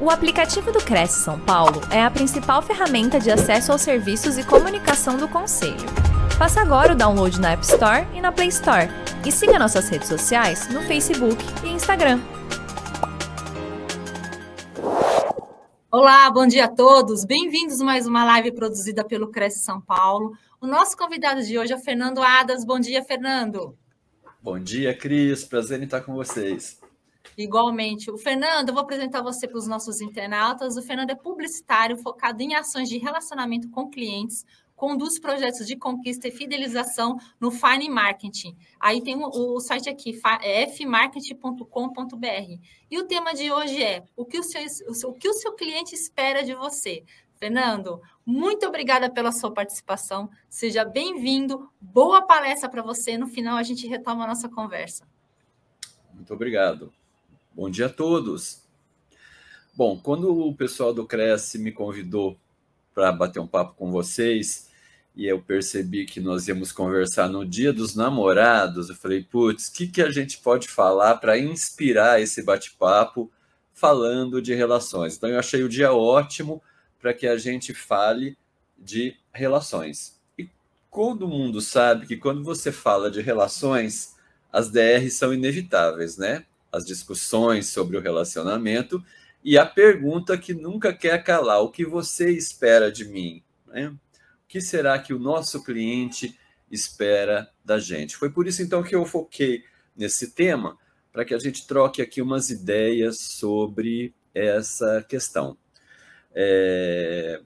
O 0.00 0.10
aplicativo 0.10 0.70
do 0.70 0.78
Cresce 0.78 1.24
São 1.24 1.40
Paulo 1.40 1.80
é 1.90 2.00
a 2.00 2.08
principal 2.08 2.62
ferramenta 2.62 3.18
de 3.18 3.32
acesso 3.32 3.72
aos 3.72 3.82
serviços 3.82 4.38
e 4.38 4.44
comunicação 4.46 5.16
do 5.16 5.26
Conselho. 5.26 5.74
Faça 6.38 6.60
agora 6.60 6.92
o 6.92 6.96
download 6.96 7.40
na 7.40 7.50
App 7.50 7.64
Store 7.64 8.06
e 8.14 8.20
na 8.20 8.30
Play 8.30 8.46
Store. 8.46 8.86
E 9.26 9.32
siga 9.32 9.58
nossas 9.58 9.88
redes 9.88 10.06
sociais 10.06 10.68
no 10.68 10.82
Facebook 10.82 11.36
e 11.64 11.70
Instagram. 11.70 12.20
Olá, 15.90 16.30
bom 16.30 16.46
dia 16.46 16.66
a 16.66 16.68
todos. 16.68 17.24
Bem-vindos 17.24 17.80
a 17.80 17.84
mais 17.84 18.06
uma 18.06 18.24
live 18.24 18.52
produzida 18.52 19.04
pelo 19.04 19.32
Cresce 19.32 19.64
São 19.64 19.80
Paulo. 19.80 20.32
O 20.60 20.66
nosso 20.68 20.96
convidado 20.96 21.42
de 21.42 21.58
hoje 21.58 21.72
é 21.72 21.76
o 21.76 21.80
Fernando 21.80 22.22
Adas. 22.22 22.64
Bom 22.64 22.78
dia, 22.78 23.02
Fernando. 23.02 23.76
Bom 24.40 24.60
dia, 24.60 24.96
Cris. 24.96 25.42
Prazer 25.42 25.80
em 25.80 25.86
estar 25.86 26.02
com 26.02 26.14
vocês. 26.14 26.78
Igualmente. 27.36 28.10
O 28.10 28.18
Fernando, 28.18 28.68
eu 28.68 28.74
vou 28.74 28.82
apresentar 28.82 29.22
você 29.22 29.46
para 29.46 29.58
os 29.58 29.66
nossos 29.66 30.00
internautas. 30.00 30.76
O 30.76 30.82
Fernando 30.82 31.10
é 31.10 31.14
publicitário 31.14 31.96
focado 31.96 32.42
em 32.42 32.54
ações 32.54 32.88
de 32.88 32.98
relacionamento 32.98 33.68
com 33.70 33.88
clientes, 33.88 34.44
conduz 34.74 35.18
projetos 35.18 35.66
de 35.66 35.76
conquista 35.76 36.28
e 36.28 36.30
fidelização 36.30 37.18
no 37.40 37.50
Fine 37.50 37.88
Marketing. 37.88 38.56
Aí 38.78 39.02
tem 39.02 39.16
o, 39.16 39.28
o 39.28 39.60
site 39.60 39.88
aqui, 39.88 40.18
é 40.40 40.66
fmarketing.com.br. 40.68 42.58
E 42.90 42.98
o 42.98 43.04
tema 43.04 43.34
de 43.34 43.50
hoje 43.50 43.82
é 43.82 44.04
o 44.16 44.24
que 44.24 44.38
o, 44.38 44.42
seu, 44.42 44.62
o 45.08 45.12
que 45.14 45.28
o 45.28 45.34
seu 45.34 45.52
cliente 45.54 45.94
espera 45.94 46.44
de 46.44 46.54
você. 46.54 47.04
Fernando, 47.38 48.00
muito 48.26 48.66
obrigada 48.66 49.08
pela 49.08 49.30
sua 49.30 49.52
participação. 49.52 50.28
Seja 50.48 50.84
bem-vindo. 50.84 51.70
Boa 51.80 52.22
palestra 52.22 52.68
para 52.68 52.82
você. 52.82 53.16
No 53.16 53.28
final, 53.28 53.56
a 53.56 53.62
gente 53.62 53.86
retoma 53.86 54.24
a 54.24 54.26
nossa 54.28 54.48
conversa. 54.48 55.06
Muito 56.12 56.34
obrigado. 56.34 56.92
Bom 57.58 57.68
dia 57.68 57.86
a 57.86 57.88
todos. 57.88 58.62
Bom, 59.74 59.98
quando 59.98 60.46
o 60.46 60.54
pessoal 60.54 60.94
do 60.94 61.04
Cresce 61.04 61.58
me 61.58 61.72
convidou 61.72 62.38
para 62.94 63.10
bater 63.10 63.40
um 63.40 63.48
papo 63.48 63.74
com 63.74 63.90
vocês 63.90 64.68
e 65.16 65.26
eu 65.26 65.42
percebi 65.42 66.06
que 66.06 66.20
nós 66.20 66.46
íamos 66.46 66.70
conversar 66.70 67.28
no 67.28 67.44
Dia 67.44 67.72
dos 67.72 67.96
Namorados, 67.96 68.88
eu 68.88 68.94
falei, 68.94 69.24
putz, 69.24 69.66
o 69.66 69.72
que, 69.72 69.88
que 69.88 70.00
a 70.00 70.08
gente 70.08 70.38
pode 70.38 70.68
falar 70.68 71.16
para 71.16 71.36
inspirar 71.36 72.22
esse 72.22 72.44
bate-papo 72.44 73.28
falando 73.72 74.40
de 74.40 74.54
relações? 74.54 75.16
Então, 75.16 75.28
eu 75.28 75.40
achei 75.40 75.64
o 75.64 75.68
dia 75.68 75.92
ótimo 75.92 76.62
para 77.00 77.12
que 77.12 77.26
a 77.26 77.36
gente 77.36 77.74
fale 77.74 78.38
de 78.78 79.16
relações. 79.32 80.16
E 80.38 80.48
todo 80.92 81.26
mundo 81.26 81.60
sabe 81.60 82.06
que 82.06 82.16
quando 82.16 82.44
você 82.44 82.70
fala 82.70 83.10
de 83.10 83.20
relações, 83.20 84.14
as 84.52 84.70
DRs 84.70 85.14
são 85.14 85.34
inevitáveis, 85.34 86.16
né? 86.16 86.44
As 86.72 86.84
discussões 86.84 87.66
sobre 87.68 87.96
o 87.96 88.00
relacionamento 88.00 89.02
e 89.42 89.56
a 89.56 89.64
pergunta 89.64 90.36
que 90.36 90.52
nunca 90.52 90.92
quer 90.92 91.22
calar: 91.22 91.62
o 91.62 91.70
que 91.70 91.84
você 91.84 92.30
espera 92.30 92.90
de 92.90 93.04
mim? 93.04 93.42
Né? 93.66 93.88
O 93.88 93.98
que 94.48 94.60
será 94.60 94.98
que 94.98 95.14
o 95.14 95.18
nosso 95.18 95.62
cliente 95.62 96.38
espera 96.70 97.50
da 97.64 97.78
gente? 97.78 98.16
Foi 98.16 98.30
por 98.30 98.46
isso 98.46 98.62
então 98.62 98.82
que 98.82 98.94
eu 98.94 99.04
foquei 99.04 99.64
nesse 99.96 100.32
tema, 100.32 100.76
para 101.12 101.24
que 101.24 101.34
a 101.34 101.38
gente 101.38 101.66
troque 101.66 102.02
aqui 102.02 102.20
umas 102.22 102.50
ideias 102.50 103.18
sobre 103.20 104.14
essa 104.34 105.04
questão. 105.08 105.56
É... 106.34 107.40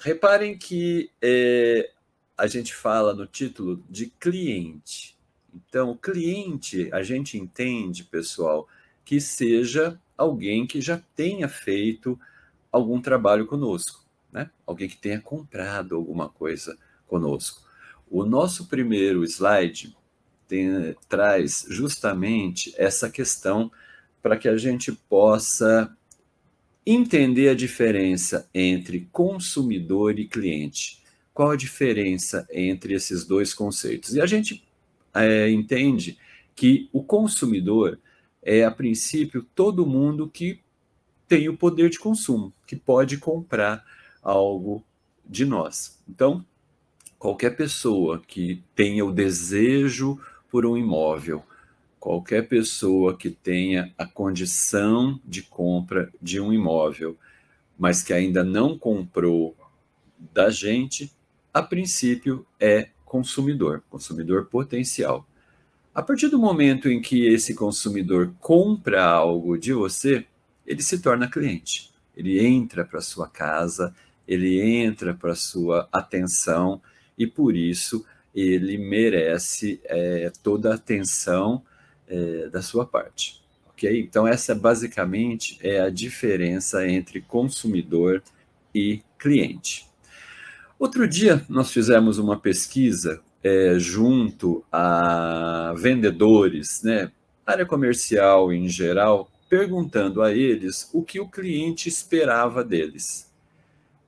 Reparem 0.00 0.58
que 0.58 1.10
é... 1.22 1.90
a 2.36 2.46
gente 2.46 2.74
fala 2.74 3.14
no 3.14 3.26
título 3.26 3.82
de 3.88 4.06
cliente. 4.06 5.13
Então, 5.54 5.90
o 5.90 5.96
cliente, 5.96 6.88
a 6.92 7.02
gente 7.02 7.38
entende, 7.38 8.02
pessoal, 8.04 8.68
que 9.04 9.20
seja 9.20 10.00
alguém 10.16 10.66
que 10.66 10.80
já 10.80 11.00
tenha 11.14 11.48
feito 11.48 12.18
algum 12.72 13.00
trabalho 13.00 13.46
conosco, 13.46 14.04
né? 14.32 14.50
Alguém 14.66 14.88
que 14.88 14.96
tenha 14.96 15.20
comprado 15.20 15.94
alguma 15.94 16.28
coisa 16.28 16.76
conosco. 17.06 17.62
O 18.10 18.24
nosso 18.24 18.66
primeiro 18.66 19.22
slide 19.24 19.96
tem, 20.48 20.94
traz 21.08 21.64
justamente 21.68 22.74
essa 22.76 23.08
questão 23.08 23.70
para 24.22 24.36
que 24.36 24.48
a 24.48 24.56
gente 24.56 24.90
possa 24.90 25.94
entender 26.86 27.48
a 27.48 27.54
diferença 27.54 28.48
entre 28.52 29.08
consumidor 29.12 30.18
e 30.18 30.26
cliente. 30.26 31.02
Qual 31.32 31.50
a 31.50 31.56
diferença 31.56 32.46
entre 32.50 32.94
esses 32.94 33.24
dois 33.24 33.54
conceitos? 33.54 34.14
E 34.14 34.20
a 34.20 34.26
gente 34.26 34.63
é, 35.14 35.50
entende 35.50 36.18
que 36.54 36.88
o 36.92 37.02
consumidor 37.02 37.98
é, 38.42 38.64
a 38.64 38.70
princípio, 38.70 39.46
todo 39.54 39.86
mundo 39.86 40.28
que 40.28 40.60
tem 41.26 41.48
o 41.48 41.56
poder 41.56 41.88
de 41.88 41.98
consumo, 41.98 42.52
que 42.66 42.76
pode 42.76 43.16
comprar 43.16 43.84
algo 44.22 44.84
de 45.24 45.44
nós. 45.46 45.98
Então, 46.08 46.44
qualquer 47.18 47.56
pessoa 47.56 48.20
que 48.26 48.62
tenha 48.74 49.04
o 49.04 49.12
desejo 49.12 50.20
por 50.50 50.66
um 50.66 50.76
imóvel, 50.76 51.42
qualquer 51.98 52.46
pessoa 52.46 53.16
que 53.16 53.30
tenha 53.30 53.92
a 53.96 54.04
condição 54.04 55.18
de 55.24 55.42
compra 55.42 56.12
de 56.20 56.38
um 56.38 56.52
imóvel, 56.52 57.16
mas 57.78 58.02
que 58.02 58.12
ainda 58.12 58.44
não 58.44 58.78
comprou 58.78 59.56
da 60.32 60.50
gente, 60.50 61.10
a 61.52 61.62
princípio 61.62 62.46
é 62.60 62.90
consumidor, 63.14 63.80
consumidor 63.88 64.46
potencial. 64.46 65.24
A 65.94 66.02
partir 66.02 66.26
do 66.26 66.36
momento 66.36 66.88
em 66.88 67.00
que 67.00 67.28
esse 67.28 67.54
consumidor 67.54 68.34
compra 68.40 69.04
algo 69.04 69.56
de 69.56 69.72
você, 69.72 70.26
ele 70.66 70.82
se 70.82 70.98
torna 70.98 71.30
cliente. 71.30 71.92
Ele 72.16 72.44
entra 72.44 72.84
para 72.84 73.00
sua 73.00 73.28
casa, 73.28 73.94
ele 74.26 74.60
entra 74.60 75.14
para 75.14 75.36
sua 75.36 75.88
atenção 75.92 76.82
e 77.16 77.24
por 77.24 77.54
isso 77.54 78.04
ele 78.34 78.76
merece 78.78 79.80
é, 79.84 80.32
toda 80.42 80.72
a 80.72 80.74
atenção 80.74 81.62
é, 82.08 82.48
da 82.48 82.62
sua 82.62 82.84
parte. 82.84 83.40
Ok? 83.68 84.00
Então 84.00 84.26
essa 84.26 84.56
basicamente 84.56 85.56
é 85.62 85.78
a 85.78 85.88
diferença 85.88 86.84
entre 86.84 87.20
consumidor 87.20 88.20
e 88.74 89.02
cliente. 89.16 89.86
Outro 90.78 91.06
dia 91.06 91.44
nós 91.48 91.70
fizemos 91.70 92.18
uma 92.18 92.38
pesquisa 92.38 93.22
é, 93.42 93.74
junto 93.78 94.64
a 94.72 95.72
vendedores, 95.76 96.82
né, 96.82 97.12
área 97.46 97.66
comercial 97.66 98.52
em 98.52 98.68
geral, 98.68 99.28
perguntando 99.48 100.22
a 100.22 100.32
eles 100.32 100.88
o 100.92 101.02
que 101.02 101.20
o 101.20 101.28
cliente 101.28 101.88
esperava 101.88 102.64
deles. 102.64 103.30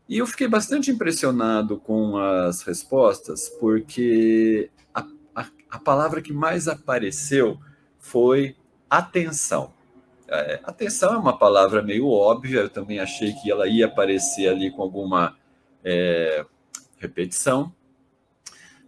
E 0.08 0.18
eu 0.18 0.26
fiquei 0.26 0.48
bastante 0.48 0.90
impressionado 0.90 1.76
com 1.78 2.16
as 2.16 2.62
respostas, 2.62 3.48
porque 3.48 4.70
a, 4.94 5.06
a, 5.34 5.46
a 5.70 5.78
palavra 5.78 6.22
que 6.22 6.32
mais 6.32 6.68
apareceu 6.68 7.58
foi 7.98 8.56
atenção. 8.88 9.72
É, 10.28 10.60
atenção 10.64 11.14
é 11.14 11.18
uma 11.18 11.36
palavra 11.36 11.82
meio 11.82 12.08
óbvia, 12.08 12.60
eu 12.60 12.70
também 12.70 12.98
achei 12.98 13.32
que 13.34 13.50
ela 13.50 13.68
ia 13.68 13.86
aparecer 13.86 14.48
ali 14.48 14.70
com 14.70 14.82
alguma 14.82 15.36
é, 15.84 16.44
repetição, 16.98 17.72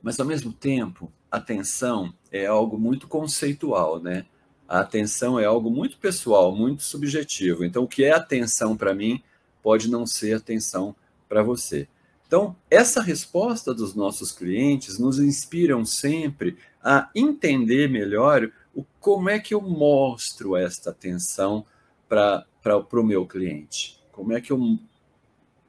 mas 0.02 0.18
ao 0.18 0.26
mesmo 0.26 0.52
tempo, 0.52 1.12
atenção 1.30 2.12
é 2.30 2.46
algo 2.46 2.78
muito 2.78 3.06
conceitual, 3.06 4.00
né? 4.00 4.26
A 4.68 4.80
atenção 4.80 5.40
é 5.40 5.44
algo 5.44 5.70
muito 5.70 5.98
pessoal, 5.98 6.54
muito 6.54 6.82
subjetivo. 6.82 7.64
Então, 7.64 7.84
o 7.84 7.88
que 7.88 8.04
é 8.04 8.12
atenção 8.12 8.76
para 8.76 8.94
mim 8.94 9.22
pode 9.62 9.90
não 9.90 10.06
ser 10.06 10.36
atenção 10.36 10.94
para 11.28 11.42
você. 11.42 11.88
Então, 12.26 12.54
essa 12.70 13.00
resposta 13.00 13.72
dos 13.72 13.94
nossos 13.94 14.30
clientes 14.30 14.98
nos 14.98 15.18
inspiram 15.18 15.84
sempre 15.86 16.58
a 16.84 17.10
entender 17.14 17.88
melhor 17.88 18.50
o, 18.74 18.84
como 19.00 19.30
é 19.30 19.38
que 19.38 19.54
eu 19.54 19.62
mostro 19.62 20.54
esta 20.54 20.90
atenção 20.90 21.64
para 22.06 22.46
o 22.92 23.02
meu 23.02 23.26
cliente. 23.26 23.98
Como 24.12 24.34
é 24.34 24.40
que 24.40 24.52
eu 24.52 24.78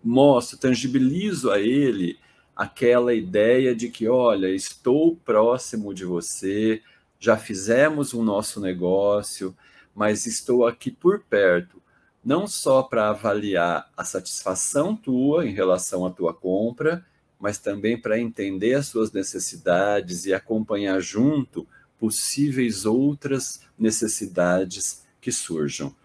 mostro, 0.03 0.57
tangibilizo 0.57 1.51
a 1.51 1.59
ele 1.59 2.19
aquela 2.59 3.13
ideia 3.13 3.73
de 3.73 3.87
que, 3.87 4.09
olha, 4.09 4.49
estou 4.49 5.15
próximo 5.15 5.93
de 5.93 6.03
você, 6.03 6.81
já 7.17 7.37
fizemos 7.37 8.11
o 8.11 8.21
nosso 8.21 8.59
negócio, 8.59 9.55
mas 9.95 10.25
estou 10.25 10.67
aqui 10.67 10.91
por 10.91 11.21
perto, 11.21 11.81
não 12.21 12.45
só 12.47 12.83
para 12.83 13.11
avaliar 13.11 13.89
a 13.95 14.03
satisfação 14.03 14.93
tua 14.93 15.45
em 15.47 15.53
relação 15.53 16.05
à 16.05 16.11
tua 16.11 16.33
compra, 16.33 17.05
mas 17.39 17.57
também 17.57 17.97
para 17.97 18.19
entender 18.19 18.73
as 18.73 18.87
suas 18.87 19.09
necessidades 19.13 20.25
e 20.25 20.33
acompanhar 20.33 20.99
junto 20.99 21.65
possíveis 21.97 22.85
outras 22.85 23.61
necessidades 23.79 25.05
que 25.21 25.31
surjam. 25.31 25.95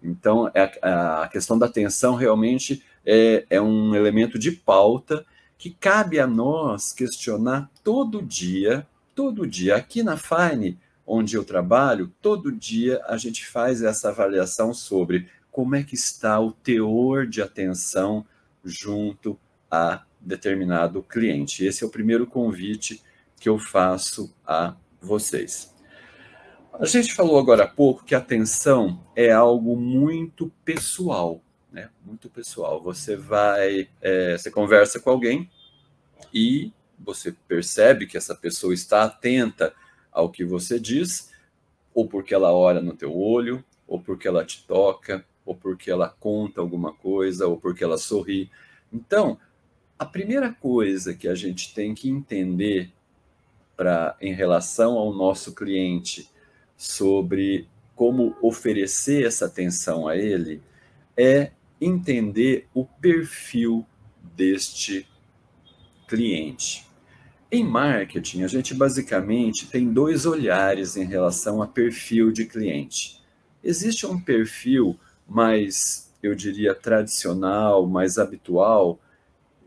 Então, 0.00 0.48
é 0.54 0.70
a 0.80 1.28
questão 1.32 1.58
da 1.58 1.66
atenção 1.66 2.14
realmente 2.14 2.80
é, 3.04 3.44
é 3.50 3.60
um 3.60 3.92
elemento 3.92 4.38
de 4.38 4.52
pauta 4.52 5.26
que 5.58 5.70
cabe 5.70 6.18
a 6.18 6.26
nós 6.26 6.92
questionar 6.92 7.70
todo 7.82 8.22
dia, 8.22 8.86
todo 9.14 9.46
dia. 9.46 9.76
Aqui 9.76 10.02
na 10.02 10.16
Fine, 10.16 10.78
onde 11.06 11.36
eu 11.36 11.44
trabalho, 11.44 12.12
todo 12.20 12.52
dia 12.52 13.02
a 13.06 13.16
gente 13.16 13.46
faz 13.46 13.82
essa 13.82 14.08
avaliação 14.08 14.74
sobre 14.74 15.28
como 15.50 15.74
é 15.74 15.82
que 15.82 15.94
está 15.94 16.38
o 16.38 16.52
teor 16.52 17.26
de 17.26 17.40
atenção 17.40 18.26
junto 18.64 19.38
a 19.70 20.02
determinado 20.20 21.02
cliente. 21.02 21.64
Esse 21.64 21.84
é 21.84 21.86
o 21.86 21.90
primeiro 21.90 22.26
convite 22.26 23.02
que 23.40 23.48
eu 23.48 23.58
faço 23.58 24.34
a 24.46 24.74
vocês. 25.00 25.74
A 26.78 26.84
gente 26.84 27.14
falou 27.14 27.38
agora 27.38 27.64
há 27.64 27.68
pouco 27.68 28.04
que 28.04 28.14
a 28.14 28.18
atenção 28.18 29.00
é 29.14 29.30
algo 29.30 29.76
muito 29.76 30.52
pessoal, 30.62 31.40
né? 31.76 31.90
Muito 32.02 32.30
pessoal. 32.30 32.82
Você 32.82 33.14
vai, 33.16 33.86
é, 34.00 34.38
você 34.38 34.50
conversa 34.50 34.98
com 34.98 35.10
alguém 35.10 35.50
e 36.32 36.72
você 36.98 37.30
percebe 37.46 38.06
que 38.06 38.16
essa 38.16 38.34
pessoa 38.34 38.72
está 38.72 39.02
atenta 39.02 39.74
ao 40.10 40.30
que 40.30 40.42
você 40.42 40.80
diz, 40.80 41.30
ou 41.94 42.08
porque 42.08 42.34
ela 42.34 42.50
olha 42.50 42.80
no 42.80 42.96
teu 42.96 43.14
olho, 43.14 43.62
ou 43.86 44.00
porque 44.00 44.26
ela 44.26 44.42
te 44.42 44.64
toca, 44.66 45.22
ou 45.44 45.54
porque 45.54 45.90
ela 45.90 46.08
conta 46.08 46.62
alguma 46.62 46.94
coisa, 46.94 47.46
ou 47.46 47.58
porque 47.58 47.84
ela 47.84 47.98
sorri. 47.98 48.50
Então, 48.90 49.38
a 49.98 50.06
primeira 50.06 50.50
coisa 50.50 51.12
que 51.12 51.28
a 51.28 51.34
gente 51.34 51.74
tem 51.74 51.94
que 51.94 52.08
entender 52.08 52.90
para 53.76 54.16
em 54.18 54.32
relação 54.32 54.94
ao 54.94 55.12
nosso 55.12 55.54
cliente 55.54 56.30
sobre 56.74 57.68
como 57.94 58.34
oferecer 58.40 59.26
essa 59.26 59.44
atenção 59.44 60.08
a 60.08 60.16
ele 60.16 60.62
é 61.14 61.50
entender 61.80 62.68
o 62.74 62.84
perfil 62.84 63.86
deste 64.34 65.08
cliente. 66.06 66.86
Em 67.50 67.64
marketing, 67.64 68.42
a 68.42 68.48
gente 68.48 68.74
basicamente 68.74 69.68
tem 69.68 69.90
dois 69.92 70.26
olhares 70.26 70.96
em 70.96 71.04
relação 71.04 71.62
a 71.62 71.66
perfil 71.66 72.32
de 72.32 72.44
cliente. 72.44 73.22
Existe 73.62 74.06
um 74.06 74.20
perfil 74.20 74.98
mais, 75.28 76.12
eu 76.22 76.34
diria, 76.34 76.74
tradicional, 76.74 77.86
mais 77.86 78.18
habitual 78.18 78.98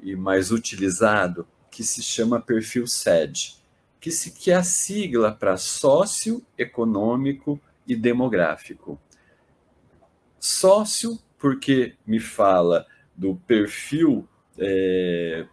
e 0.02 0.16
mais 0.16 0.52
utilizado, 0.52 1.48
que 1.72 1.84
se 1.84 2.02
chama 2.02 2.42
perfil 2.42 2.88
SED, 2.88 3.56
que, 4.00 4.12
se, 4.12 4.32
que 4.32 4.52
é 4.52 4.56
a 4.56 4.64
sigla 4.64 5.32
para 5.32 5.58
socioeconômico 5.58 7.60
e 7.88 7.96
demográfico. 7.96 9.00
Sócio, 10.40 11.20
porque 11.40 11.96
me 12.06 12.20
fala 12.20 12.86
do 13.16 13.36
perfil 13.36 14.28
é, 14.58 15.46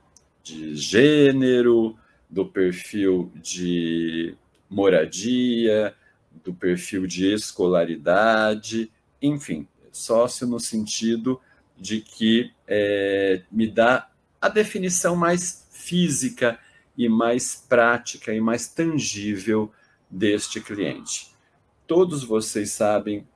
de 0.42 0.76
gênero, 0.76 1.96
do 2.28 2.44
perfil 2.44 3.32
de 3.36 4.36
moradia, 4.68 5.94
do 6.44 6.52
perfil 6.52 7.06
de 7.06 7.32
escolaridade, 7.32 8.90
enfim, 9.22 9.66
sócio 9.92 10.46
no 10.46 10.60
sentido 10.60 11.40
de 11.78 12.00
que 12.00 12.52
é, 12.66 13.42
me 13.50 13.66
dá 13.66 14.10
a 14.40 14.48
definição 14.48 15.14
mais 15.16 15.66
física 15.70 16.58
e 16.96 17.08
mais 17.08 17.64
prática 17.68 18.34
e 18.34 18.40
mais 18.40 18.68
tangível 18.68 19.72
deste 20.10 20.60
cliente. 20.60 21.34
Todos 21.86 22.24
vocês 22.24 22.72
sabem 22.72 23.26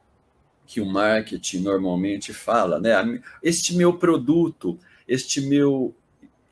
que 0.70 0.80
o 0.80 0.86
marketing 0.86 1.62
normalmente 1.62 2.32
fala, 2.32 2.78
né? 2.78 3.20
Este 3.42 3.74
meu 3.74 3.94
produto, 3.98 4.78
este 5.08 5.40
meu 5.40 5.92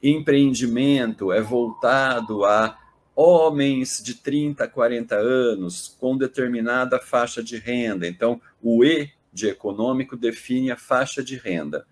empreendimento 0.02 1.30
é 1.30 1.40
voltado 1.40 2.44
a 2.44 2.76
homens 3.14 4.02
de 4.02 4.14
30 4.14 4.64
a 4.64 4.68
40 4.68 5.14
anos 5.14 5.96
com 6.00 6.18
determinada 6.18 6.98
faixa 6.98 7.44
de 7.44 7.58
renda. 7.58 8.08
Então, 8.08 8.40
o 8.60 8.84
E 8.84 9.08
de 9.32 9.46
econômico 9.46 10.16
define 10.16 10.72
a 10.72 10.76
faixa 10.76 11.22
de 11.22 11.36
renda. 11.36 11.86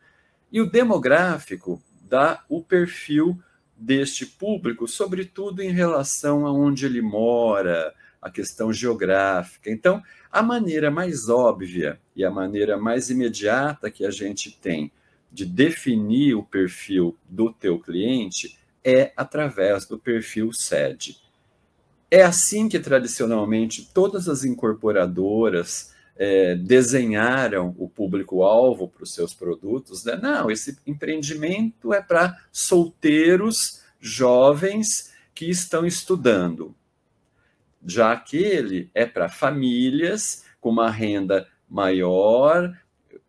E 0.50 0.61
o 0.61 0.69
demográfico 0.69 1.81
dá 2.08 2.43
o 2.49 2.61
perfil 2.61 3.38
deste 3.76 4.26
público, 4.26 4.88
sobretudo 4.88 5.62
em 5.62 5.70
relação 5.70 6.44
a 6.44 6.52
onde 6.52 6.87
ele 6.87 7.00
mora, 7.00 7.94
a 8.21 8.31
questão 8.31 8.73
geográfica. 8.73 9.71
Então, 9.71 10.03
a 10.31 10.43
maneira 10.43 10.91
mais 10.91 11.29
óbvia 11.29 12.01
e 12.15 12.25
a 12.25 12.31
maneira 12.31 12.77
mais 12.77 13.11
imediata 13.11 13.91
que 13.91 14.05
a 14.05 14.11
gente 14.11 14.51
tem 14.51 14.93
de 15.33 15.45
definir 15.45 16.35
o 16.35 16.43
perfil 16.43 17.17
do 17.29 17.53
teu 17.53 17.79
cliente 17.79 18.59
é 18.85 19.13
através 19.17 19.87
do 19.87 19.99
perfil 19.99 20.53
SED. 20.53 21.19
É 22.11 22.23
assim 22.23 22.69
que 22.69 22.79
tradicionalmente 22.79 23.91
todas 23.93 24.29
as 24.29 24.45
incorporadoras 24.45 25.95
é, 26.17 26.55
desenharam 26.55 27.75
o 27.79 27.89
público-alvo 27.89 28.89
para 28.89 29.03
os 29.03 29.13
seus 29.13 29.35
produtos. 29.35 30.05
Né? 30.05 30.19
Não, 30.23 30.51
esse 30.51 30.79
empreendimento 30.87 31.93
é 31.93 32.01
para 32.01 32.39
solteiros 32.53 33.83
jovens 34.01 35.13
que 35.35 35.51
estão 35.51 35.85
estudando. 35.85 36.75
Já 37.87 38.12
aquele 38.12 38.91
é 38.93 39.06
para 39.06 39.29
famílias 39.29 40.44
com 40.61 40.71
uma 40.71 40.91
renda 40.91 41.47
maior, 41.69 42.77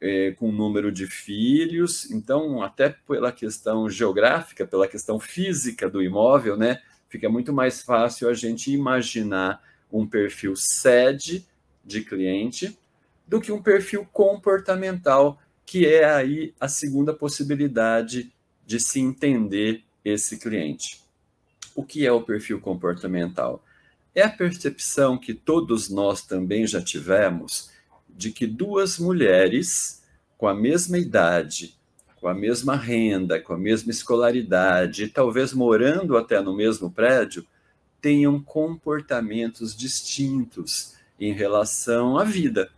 é, 0.01 0.31
com 0.31 0.51
número 0.51 0.91
de 0.91 1.05
filhos, 1.07 2.09
então, 2.11 2.61
até 2.61 2.89
pela 2.89 3.31
questão 3.31 3.89
geográfica, 3.89 4.65
pela 4.65 4.87
questão 4.87 5.19
física 5.19 5.89
do 5.89 6.01
imóvel, 6.01 6.57
né, 6.57 6.81
fica 7.09 7.29
muito 7.29 7.53
mais 7.53 7.81
fácil 7.81 8.29
a 8.29 8.33
gente 8.33 8.71
imaginar 8.71 9.61
um 9.91 10.05
perfil 10.05 10.53
sede 10.55 11.45
de 11.83 12.01
cliente 12.01 12.77
do 13.27 13.39
que 13.39 13.51
um 13.51 13.61
perfil 13.61 14.07
comportamental, 14.11 15.39
que 15.65 15.85
é 15.85 16.05
aí 16.05 16.53
a 16.59 16.67
segunda 16.67 17.13
possibilidade 17.13 18.31
de 18.65 18.79
se 18.79 18.99
entender 18.99 19.83
esse 20.03 20.37
cliente. 20.37 21.01
O 21.75 21.83
que 21.83 22.05
é 22.05 22.11
o 22.11 22.21
perfil 22.21 22.59
comportamental? 22.59 23.63
É 24.17 24.23
a 24.23 24.29
percepção 24.29 25.15
que 25.15 25.31
todos 25.31 25.89
nós 25.89 26.23
também 26.23 26.65
já 26.65 26.81
tivemos 26.81 27.69
de 28.09 28.31
que 28.31 28.47
duas 28.47 28.97
mulheres 28.97 30.01
com 30.39 30.47
a 30.47 30.55
mesma 30.55 30.97
idade, 30.97 31.77
com 32.19 32.27
a 32.27 32.33
mesma 32.33 32.75
renda, 32.75 33.39
com 33.39 33.53
a 33.53 33.57
mesma 33.59 33.91
escolaridade, 33.91 35.09
talvez 35.09 35.53
morando 35.53 36.17
até 36.17 36.41
no 36.41 36.55
mesmo 36.55 36.89
prédio, 36.89 37.45
tenham 38.01 38.41
comportamentos 38.41 39.75
distintos 39.75 40.95
em 41.19 41.31
relação 41.31 42.17
à 42.17 42.23
vida. 42.23 42.71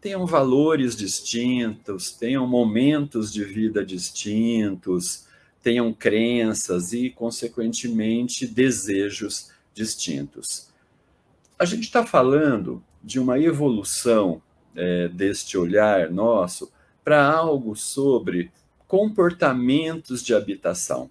Tenham 0.00 0.24
valores 0.24 0.94
distintos, 0.94 2.12
tenham 2.12 2.46
momentos 2.46 3.32
de 3.32 3.42
vida 3.42 3.84
distintos, 3.84 5.26
tenham 5.60 5.92
crenças 5.92 6.92
e, 6.92 7.10
consequentemente, 7.10 8.46
desejos 8.46 9.50
distintos. 9.74 10.72
A 11.58 11.64
gente 11.64 11.84
está 11.84 12.04
falando 12.04 12.82
de 13.02 13.20
uma 13.20 13.38
evolução 13.38 14.42
é, 14.74 15.08
deste 15.08 15.56
olhar 15.56 16.10
nosso 16.10 16.72
para 17.04 17.24
algo 17.24 17.76
sobre 17.76 18.50
comportamentos 18.88 20.22
de 20.22 20.34
habitação. 20.34 21.10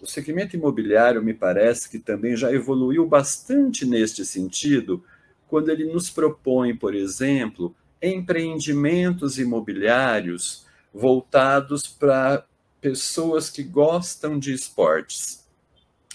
O 0.00 0.06
segmento 0.06 0.56
imobiliário 0.56 1.22
me 1.22 1.34
parece 1.34 1.90
que 1.90 1.98
também 1.98 2.36
já 2.36 2.52
evoluiu 2.52 3.06
bastante 3.06 3.84
neste 3.84 4.24
sentido, 4.24 5.04
quando 5.48 5.70
ele 5.70 5.92
nos 5.92 6.08
propõe, 6.08 6.74
por 6.74 6.94
exemplo, 6.94 7.74
empreendimentos 8.00 9.38
imobiliários 9.38 10.66
voltados 10.94 11.86
para 11.86 12.46
pessoas 12.80 13.50
que 13.50 13.62
gostam 13.62 14.38
de 14.38 14.54
esportes. 14.54 15.44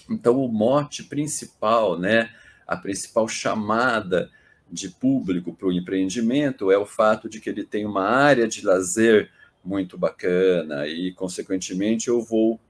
Então, 0.08 0.40
o 0.40 0.48
mote 0.48 1.04
principal, 1.04 1.98
né, 1.98 2.30
a 2.66 2.76
principal 2.76 3.28
chamada 3.28 4.30
de 4.70 4.88
público 4.88 5.54
para 5.54 5.68
o 5.68 5.72
empreendimento 5.72 6.70
é 6.70 6.78
o 6.78 6.86
fato 6.86 7.28
de 7.28 7.40
que 7.40 7.48
ele 7.48 7.64
tem 7.64 7.86
uma 7.86 8.02
área 8.02 8.48
de 8.48 8.64
lazer 8.64 9.30
muito 9.64 9.96
bacana 9.96 10.86
e, 10.86 11.12
consequentemente, 11.12 12.08
eu 12.08 12.20
vou 12.22 12.60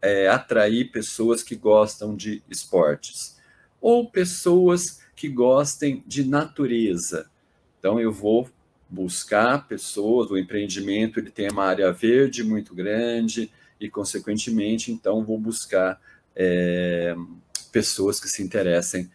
é, 0.00 0.28
atrair 0.28 0.90
pessoas 0.90 1.42
que 1.42 1.54
gostam 1.54 2.16
de 2.16 2.42
esportes 2.50 3.36
ou 3.80 4.10
pessoas 4.10 5.00
que 5.14 5.28
gostem 5.28 6.02
de 6.06 6.24
natureza. 6.24 7.30
Então, 7.78 8.00
eu 8.00 8.12
vou 8.12 8.48
buscar 8.88 9.66
pessoas, 9.66 10.30
o 10.30 10.38
empreendimento 10.38 11.18
ele 11.18 11.30
tem 11.30 11.50
uma 11.50 11.64
área 11.64 11.92
verde 11.92 12.44
muito 12.44 12.74
grande 12.74 13.50
e, 13.80 13.88
consequentemente, 13.88 14.92
então, 14.92 15.24
vou 15.24 15.38
buscar 15.38 16.00
é, 16.34 17.14
pessoas 17.72 18.20
que 18.20 18.28
se 18.28 18.42
interessem 18.42 19.10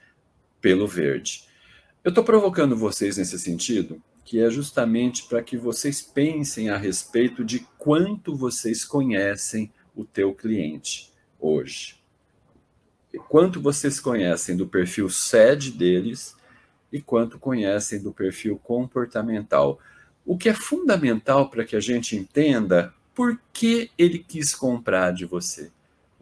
pelo 0.61 0.87
verde. 0.87 1.43
Eu 2.03 2.09
estou 2.09 2.23
provocando 2.23 2.75
vocês 2.75 3.17
nesse 3.17 3.37
sentido, 3.37 4.01
que 4.23 4.39
é 4.39 4.49
justamente 4.49 5.25
para 5.27 5.41
que 5.41 5.57
vocês 5.57 6.01
pensem 6.01 6.69
a 6.69 6.77
respeito 6.77 7.43
de 7.43 7.59
quanto 7.77 8.35
vocês 8.35 8.85
conhecem 8.85 9.71
o 9.95 10.05
teu 10.05 10.33
cliente 10.33 11.11
hoje. 11.39 11.99
Quanto 13.27 13.59
vocês 13.59 13.99
conhecem 13.99 14.55
do 14.55 14.67
perfil 14.67 15.09
SED 15.09 15.71
deles 15.71 16.35
e 16.91 17.01
quanto 17.01 17.39
conhecem 17.39 18.01
do 18.01 18.11
perfil 18.11 18.57
comportamental. 18.57 19.79
o 20.25 20.37
que 20.37 20.49
é 20.49 20.53
fundamental 20.53 21.49
para 21.49 21.65
que 21.65 21.75
a 21.75 21.79
gente 21.79 22.15
entenda 22.15 22.93
por 23.15 23.39
que 23.51 23.89
ele 23.97 24.19
quis 24.19 24.53
comprar 24.53 25.11
de 25.11 25.25
você. 25.25 25.71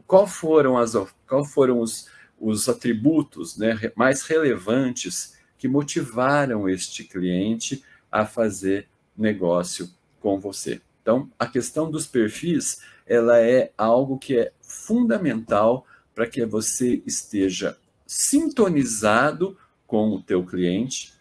Qual 0.05 0.25
foram, 0.25 0.77
as, 0.77 0.93
qual 1.27 1.43
foram 1.43 1.81
os, 1.81 2.07
os 2.39 2.69
atributos 2.69 3.57
né, 3.57 3.91
mais 3.95 4.21
relevantes 4.23 5.37
que 5.57 5.67
motivaram 5.67 6.69
este 6.69 7.03
cliente 7.03 7.83
a 8.11 8.25
fazer 8.25 8.87
negócio 9.17 9.89
com 10.19 10.39
você. 10.39 10.81
Então, 11.01 11.31
a 11.39 11.47
questão 11.47 11.89
dos 11.89 12.05
perfis, 12.05 12.81
ela 13.05 13.39
é 13.39 13.71
algo 13.77 14.17
que 14.17 14.37
é 14.37 14.51
fundamental 14.61 15.85
para 16.13 16.27
que 16.27 16.45
você 16.45 17.01
esteja 17.05 17.77
sintonizado 18.05 19.57
com 19.85 20.09
o 20.09 20.21
teu 20.21 20.45
cliente 20.45 21.13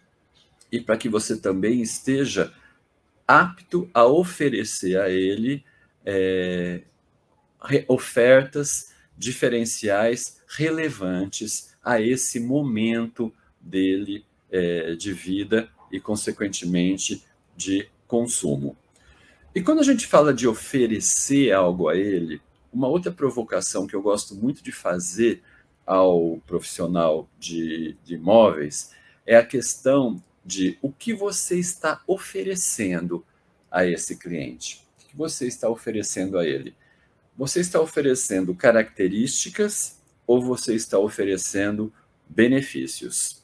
e 0.71 0.79
para 0.79 0.97
que 0.97 1.07
você 1.07 1.37
também 1.37 1.81
esteja 1.81 2.53
apto 3.27 3.89
a 3.93 4.05
oferecer 4.05 4.99
a 4.99 5.09
ele 5.09 5.63
é, 6.05 6.81
ofertas 7.87 8.93
diferenciais 9.17 10.41
relevantes 10.47 11.75
a 11.83 11.99
esse 11.99 12.39
momento 12.39 13.33
dele 13.59 14.25
é, 14.51 14.95
de 14.95 15.11
vida 15.11 15.69
e, 15.91 15.99
consequentemente, 15.99 17.23
de 17.55 17.89
consumo. 18.07 18.77
E 19.55 19.61
quando 19.61 19.79
a 19.79 19.83
gente 19.83 20.05
fala 20.05 20.33
de 20.33 20.47
oferecer 20.47 21.51
algo 21.51 21.89
a 21.89 21.95
ele, 21.95 22.41
uma 22.71 22.87
outra 22.87 23.11
provocação 23.11 23.87
que 23.87 23.95
eu 23.95 24.01
gosto 24.01 24.35
muito 24.35 24.63
de 24.63 24.71
fazer 24.71 25.41
ao 25.85 26.37
profissional 26.45 27.27
de, 27.39 27.97
de 28.03 28.15
imóveis 28.15 28.91
é 29.25 29.35
a 29.37 29.45
questão 29.45 30.21
de 30.45 30.77
o 30.81 30.91
que 30.91 31.13
você 31.13 31.57
está 31.57 32.01
oferecendo 32.05 33.25
a 33.71 33.85
esse 33.85 34.15
cliente. 34.15 34.85
O 34.97 35.09
que 35.09 35.17
você 35.17 35.47
está 35.47 35.69
oferecendo 35.69 36.37
a 36.37 36.45
ele? 36.45 36.75
Você 37.37 37.59
está 37.59 37.79
oferecendo 37.79 38.55
características 38.55 40.01
ou 40.25 40.41
você 40.41 40.73
está 40.73 40.97
oferecendo 40.97 41.93
benefícios? 42.27 43.43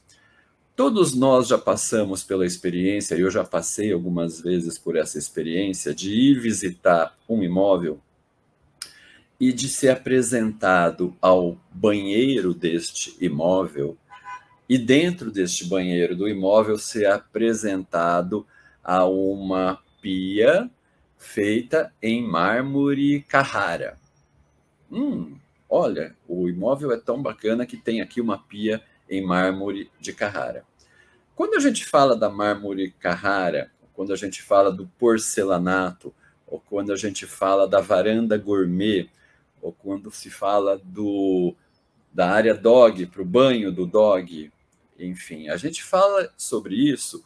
Todos 0.76 1.14
nós 1.14 1.48
já 1.48 1.60
passamos 1.60 2.24
pela 2.24 2.44
experiência, 2.44 3.14
eu 3.14 3.30
já 3.30 3.44
passei 3.44 3.94
algumas 3.94 4.42
vezes 4.42 4.80
por 4.80 4.96
essa 4.96 5.20
experiência, 5.20 5.94
de 5.94 6.12
ir 6.12 6.40
visitar 6.40 7.16
um 7.30 7.44
imóvel 7.44 8.02
e 9.40 9.54
de 9.54 9.70
ser 9.70 9.90
apresentado 9.90 11.16
ao 11.22 11.56
banheiro 11.72 12.52
deste 12.52 13.16
imóvel, 13.24 13.96
e 14.68 14.80
dentro 14.80 15.30
deste 15.30 15.66
banheiro 15.66 16.16
do 16.16 16.28
imóvel 16.28 16.80
ser 16.80 17.06
apresentado 17.06 18.48
a 18.84 19.06
uma 19.06 19.80
pia 20.02 20.68
feita 21.24 21.92
em 22.02 22.22
mármore 22.22 23.22
Carrara. 23.22 23.98
Hum, 24.92 25.38
olha, 25.70 26.16
o 26.28 26.48
imóvel 26.50 26.92
é 26.92 26.98
tão 26.98 27.22
bacana 27.22 27.66
que 27.66 27.78
tem 27.78 28.02
aqui 28.02 28.20
uma 28.20 28.38
pia 28.38 28.84
em 29.10 29.26
mármore 29.26 29.90
de 30.00 30.12
Carrara. 30.14 30.66
Quando 31.34 31.56
a 31.56 31.60
gente 31.60 31.86
fala 31.86 32.16
da 32.16 32.30
mármore 32.30 32.92
Carrara, 33.00 33.72
quando 33.94 34.12
a 34.12 34.16
gente 34.16 34.42
fala 34.42 34.72
do 34.72 34.86
porcelanato, 35.00 36.14
ou 36.46 36.60
quando 36.60 36.92
a 36.92 36.98
gente 36.98 37.26
fala 37.26 37.68
da 37.68 37.80
varanda 37.80 38.38
gourmet, 38.38 39.10
ou 39.62 39.72
quando 39.72 40.12
se 40.12 40.30
fala 40.30 40.80
do, 40.84 41.56
da 42.14 42.30
área 42.30 42.54
dog, 42.54 43.06
para 43.08 43.22
o 43.22 43.26
banho 43.26 43.72
do 43.72 43.88
dog, 43.88 44.52
enfim, 45.00 45.48
a 45.48 45.58
gente 45.58 45.82
fala 45.84 46.32
sobre 46.38 46.76
isso 46.76 47.24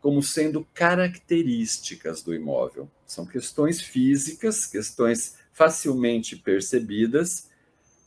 como 0.00 0.20
sendo 0.20 0.66
características 0.74 2.22
do 2.22 2.34
imóvel. 2.34 2.90
São 3.12 3.26
questões 3.26 3.82
físicas, 3.82 4.66
questões 4.66 5.36
facilmente 5.52 6.34
percebidas, 6.34 7.50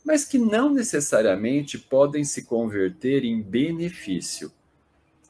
mas 0.04 0.24
que 0.24 0.36
não 0.36 0.68
necessariamente 0.74 1.78
podem 1.78 2.24
se 2.24 2.44
converter 2.44 3.24
em 3.24 3.40
benefício. 3.40 4.50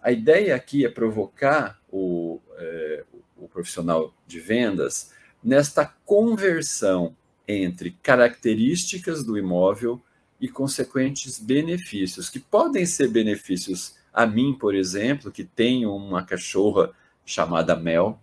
A 0.00 0.10
ideia 0.10 0.56
aqui 0.56 0.86
é 0.86 0.88
provocar 0.88 1.78
o, 1.92 2.40
é, 2.56 3.04
o 3.36 3.46
profissional 3.48 4.14
de 4.26 4.40
vendas 4.40 5.12
nesta 5.44 5.84
conversão 5.84 7.14
entre 7.46 7.90
características 8.02 9.22
do 9.22 9.36
imóvel 9.36 10.00
e 10.40 10.48
consequentes 10.48 11.38
benefícios, 11.38 12.30
que 12.30 12.40
podem 12.40 12.86
ser 12.86 13.08
benefícios 13.08 13.94
a 14.10 14.24
mim, 14.24 14.56
por 14.58 14.74
exemplo, 14.74 15.30
que 15.30 15.44
tenho 15.44 15.94
uma 15.94 16.24
cachorra 16.24 16.92
chamada 17.26 17.76
Mel, 17.76 18.18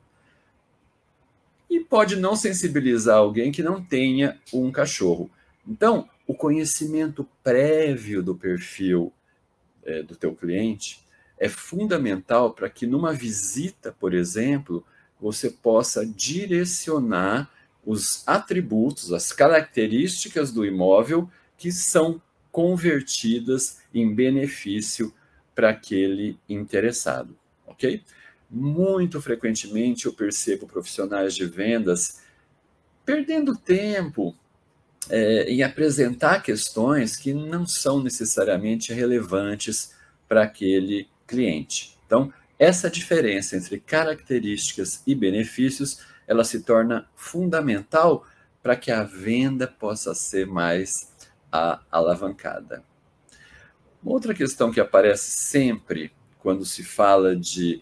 e 1.74 1.80
pode 1.80 2.16
não 2.16 2.36
sensibilizar 2.36 3.18
alguém 3.18 3.52
que 3.52 3.64
não 3.64 3.84
tenha 3.84 4.40
um 4.54 4.72
cachorro. 4.72 5.30
Então, 5.68 6.08
o 6.28 6.36
conhecimento 6.36 7.28
prévio 7.44 8.22
do 8.22 8.36
perfil 8.36 9.12
é, 9.84 10.04
do 10.04 10.16
teu 10.16 10.36
cliente 10.36 11.04
é 11.36 11.50
fundamental 11.50 12.54
para 12.54 12.70
que 12.70 12.86
numa 12.86 13.12
visita, 13.12 13.92
por 13.92 14.14
exemplo, 14.14 14.86
você 15.20 15.50
possa 15.50 16.06
direcionar 16.06 17.52
os 17.84 18.26
atributos, 18.28 19.12
as 19.12 19.34
características 19.34 20.52
do 20.52 20.64
imóvel 20.64 21.28
que 21.58 21.72
são 21.72 22.22
convertidas 22.52 23.80
em 23.92 24.14
benefício 24.14 25.12
para 25.56 25.70
aquele 25.70 26.38
interessado, 26.48 27.36
ok? 27.66 28.04
Muito 28.56 29.20
frequentemente 29.20 30.06
eu 30.06 30.14
percebo 30.14 30.68
profissionais 30.68 31.34
de 31.34 31.44
vendas 31.44 32.22
perdendo 33.04 33.58
tempo 33.58 34.36
é, 35.10 35.46
em 35.50 35.64
apresentar 35.64 36.44
questões 36.44 37.18
que 37.18 37.34
não 37.34 37.66
são 37.66 38.02
necessariamente 38.02 38.94
relevantes 38.94 39.96
para 40.28 40.44
aquele 40.44 41.10
cliente. 41.26 41.98
Então, 42.06 42.32
essa 42.60 42.92
diferença 42.92 43.58
entre 43.58 43.80
características 43.80 45.02
e 45.08 45.16
benefícios, 45.16 46.00
ela 46.28 46.44
se 46.44 46.62
torna 46.62 47.10
fundamental 47.16 48.24
para 48.62 48.76
que 48.76 48.92
a 48.92 49.04
venda 49.04 49.68
possa 49.68 50.14
ser 50.14 50.46
mais 50.46 51.12
alavancada. 51.92 52.84
Outra 54.06 54.34
questão 54.34 54.72
que 54.72 54.80
aparece 54.80 55.32
sempre 55.32 56.12
quando 56.38 56.66
se 56.66 56.84
fala 56.84 57.36
de 57.36 57.82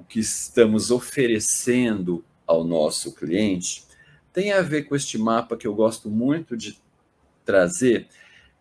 o 0.00 0.04
que 0.04 0.18
estamos 0.18 0.90
oferecendo 0.90 2.24
ao 2.46 2.64
nosso 2.64 3.14
cliente 3.14 3.84
tem 4.32 4.50
a 4.52 4.62
ver 4.62 4.84
com 4.84 4.96
este 4.96 5.18
mapa 5.18 5.56
que 5.56 5.66
eu 5.66 5.74
gosto 5.74 6.08
muito 6.08 6.56
de 6.56 6.78
trazer, 7.44 8.08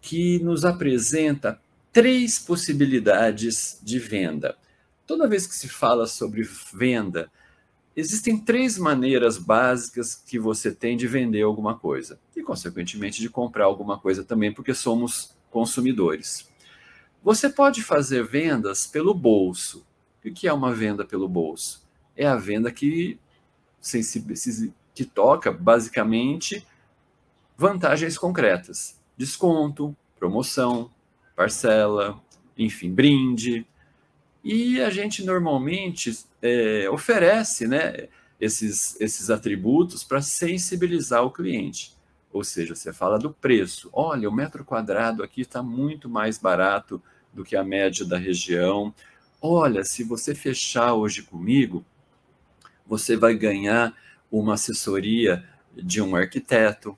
que 0.02 0.40
nos 0.40 0.66
apresenta 0.66 1.62
três 1.94 2.40
possibilidades 2.40 3.80
de 3.82 4.00
venda. 4.00 4.58
Toda 5.08 5.28
vez 5.28 5.48
que 5.48 5.56
se 5.56 5.70
fala 5.70 6.08
sobre 6.08 6.48
venda, 6.74 7.32
existem 7.96 8.38
três 8.38 8.78
maneiras 8.78 9.38
básicas 9.38 10.16
que 10.16 10.38
você 10.38 10.72
tem 10.72 10.98
de 10.98 11.08
vender 11.08 11.44
alguma 11.44 11.78
coisa 11.78 12.20
e, 12.36 12.42
consequentemente, 12.42 13.22
de 13.22 13.30
comprar 13.30 13.66
alguma 13.66 13.98
coisa 13.98 14.24
também, 14.24 14.54
porque 14.54 14.74
somos 14.74 15.36
consumidores. 15.50 16.50
Você 17.24 17.50
pode 17.50 17.82
fazer 17.82 18.24
vendas 18.24 18.86
pelo 18.86 19.14
bolso. 19.14 19.86
O 20.30 20.34
que 20.34 20.48
é 20.48 20.54
uma 20.54 20.74
venda 20.74 21.06
pelo 21.06 21.28
bolso? 21.28 21.88
É 22.16 22.28
a 22.28 22.36
venda 22.36 22.72
que 22.72 23.20
que 24.94 25.06
toca 25.06 25.52
basicamente 25.52 26.66
vantagens 27.58 28.18
concretas: 28.18 29.00
desconto, 29.16 29.96
promoção, 30.18 30.92
parcela, 31.36 32.22
enfim, 32.58 32.94
brinde. 32.94 33.66
E 34.44 34.82
a 34.82 34.90
gente 34.90 35.24
normalmente 35.24 36.18
é, 36.42 36.90
oferece 36.90 37.68
né, 37.68 38.08
esses, 38.40 39.00
esses 39.00 39.30
atributos 39.30 40.04
para 40.04 40.22
sensibilizar 40.22 41.24
o 41.24 41.32
cliente. 41.32 41.94
Ou 42.32 42.44
seja, 42.44 42.76
você 42.76 42.94
fala 42.94 43.18
do 43.18 43.32
preço. 43.34 43.90
Olha, 43.92 44.30
o 44.30 44.34
metro 44.34 44.64
quadrado 44.64 45.24
aqui 45.24 45.42
está 45.42 45.64
muito 45.64 46.08
mais 46.08 46.38
barato 46.38 47.02
do 47.34 47.44
que 47.44 47.56
a 47.56 47.64
média 47.64 48.06
da 48.06 48.18
região. 48.18 48.94
Olha, 49.42 49.84
se 49.84 50.04
você 50.04 50.36
fechar 50.36 50.94
hoje 50.94 51.22
comigo, 51.22 51.86
você 52.86 53.16
vai 53.16 53.36
ganhar 53.36 53.96
uma 54.32 54.56
assessoria 54.56 55.44
de 55.76 56.02
um 56.02 56.16
arquiteto. 56.16 56.98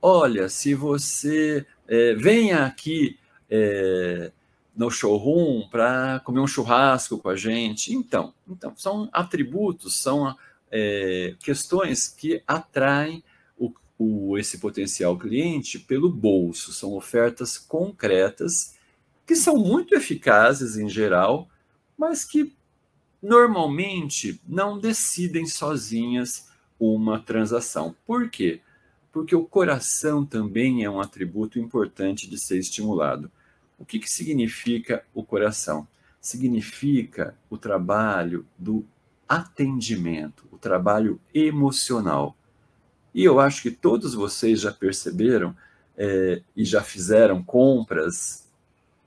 Olha, 0.00 0.48
se 0.48 0.74
você 0.74 1.66
é, 1.86 2.14
venha 2.14 2.64
aqui 2.64 3.18
é, 3.50 4.32
no 4.78 4.90
showroom 4.90 5.68
para 5.68 6.20
comer 6.20 6.38
um 6.38 6.46
churrasco 6.46 7.18
com 7.18 7.28
a 7.28 7.36
gente. 7.36 7.92
Então, 7.92 8.32
então 8.48 8.72
são 8.76 9.08
atributos, 9.12 9.96
são 9.96 10.36
é, 10.70 11.34
questões 11.40 12.06
que 12.06 12.42
atraem 12.46 13.24
o, 13.58 13.72
o, 13.98 14.38
esse 14.38 14.58
potencial 14.58 15.18
cliente 15.18 15.80
pelo 15.80 16.08
bolso. 16.08 16.72
São 16.72 16.92
ofertas 16.94 17.58
concretas 17.58 18.76
que 19.26 19.34
são 19.34 19.56
muito 19.56 19.94
eficazes 19.94 20.76
em 20.76 20.88
geral, 20.88 21.48
mas 21.98 22.24
que 22.24 22.56
normalmente 23.20 24.40
não 24.46 24.78
decidem 24.78 25.44
sozinhas 25.46 26.48
uma 26.78 27.18
transação. 27.18 27.94
Por 28.06 28.30
quê? 28.30 28.60
Porque 29.12 29.34
o 29.34 29.44
coração 29.44 30.24
também 30.24 30.84
é 30.84 30.90
um 30.90 31.00
atributo 31.00 31.58
importante 31.58 32.30
de 32.30 32.38
ser 32.38 32.58
estimulado. 32.58 33.30
O 33.76 33.84
que, 33.84 33.98
que 33.98 34.08
significa 34.08 35.04
o 35.12 35.24
coração? 35.24 35.88
Significa 36.20 37.36
o 37.50 37.58
trabalho 37.58 38.46
do 38.56 38.86
atendimento, 39.28 40.46
o 40.52 40.58
trabalho 40.58 41.20
emocional. 41.34 42.36
E 43.12 43.24
eu 43.24 43.40
acho 43.40 43.62
que 43.62 43.70
todos 43.70 44.14
vocês 44.14 44.60
já 44.60 44.72
perceberam 44.72 45.56
é, 45.96 46.42
e 46.56 46.64
já 46.64 46.82
fizeram 46.82 47.42
compras 47.42 48.47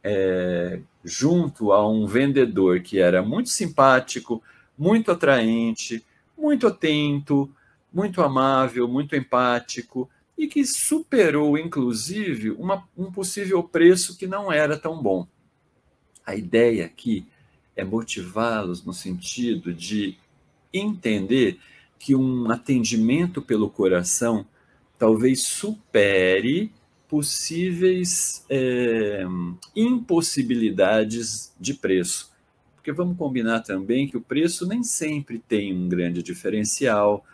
é, 0.04 0.80
junto 1.04 1.72
a 1.72 1.88
um 1.88 2.06
vendedor 2.06 2.82
que 2.82 3.00
era 3.00 3.22
muito 3.22 3.50
simpático, 3.50 4.42
muito 4.78 5.12
atraente, 5.12 6.04
muito 6.38 6.68
atento, 6.68 7.50
muito 7.94 8.22
amável, 8.22 8.88
muito 8.88 9.16
empático 9.16 10.10
e 10.38 10.48
que 10.48 10.66
superou, 10.66 11.58
inclusive, 11.58 12.52
uma, 12.52 12.88
um 12.98 13.12
possível 13.12 13.62
preço 13.64 14.18
que 14.18 14.26
não 14.26 14.52
era 14.52 14.78
tão 14.78 15.02
bom. 15.02 15.28
A 16.26 16.36
ideia 16.36 16.86
aqui 16.86 17.28
é 17.76 17.84
motivá-los 17.84 18.84
no 18.84 18.94
sentido 18.94 19.74
de 19.74 20.18
entender 20.74 21.60
que 22.00 22.16
um 22.16 22.50
atendimento 22.50 23.42
pelo 23.42 23.70
coração 23.70 24.46
talvez 24.98 25.44
supere 25.44 26.72
possíveis 27.12 28.46
é, 28.50 29.26
impossibilidades 29.76 31.54
de 31.60 31.74
preço. 31.74 32.32
Porque 32.74 32.94
vamos 32.94 33.18
combinar 33.18 33.60
também 33.60 34.08
que 34.08 34.16
o 34.16 34.22
preço 34.22 34.66
nem 34.66 34.82
sempre 34.82 35.38
tem 35.38 35.76
um 35.76 35.90
grande 35.90 36.24
diferencial. 36.24 37.26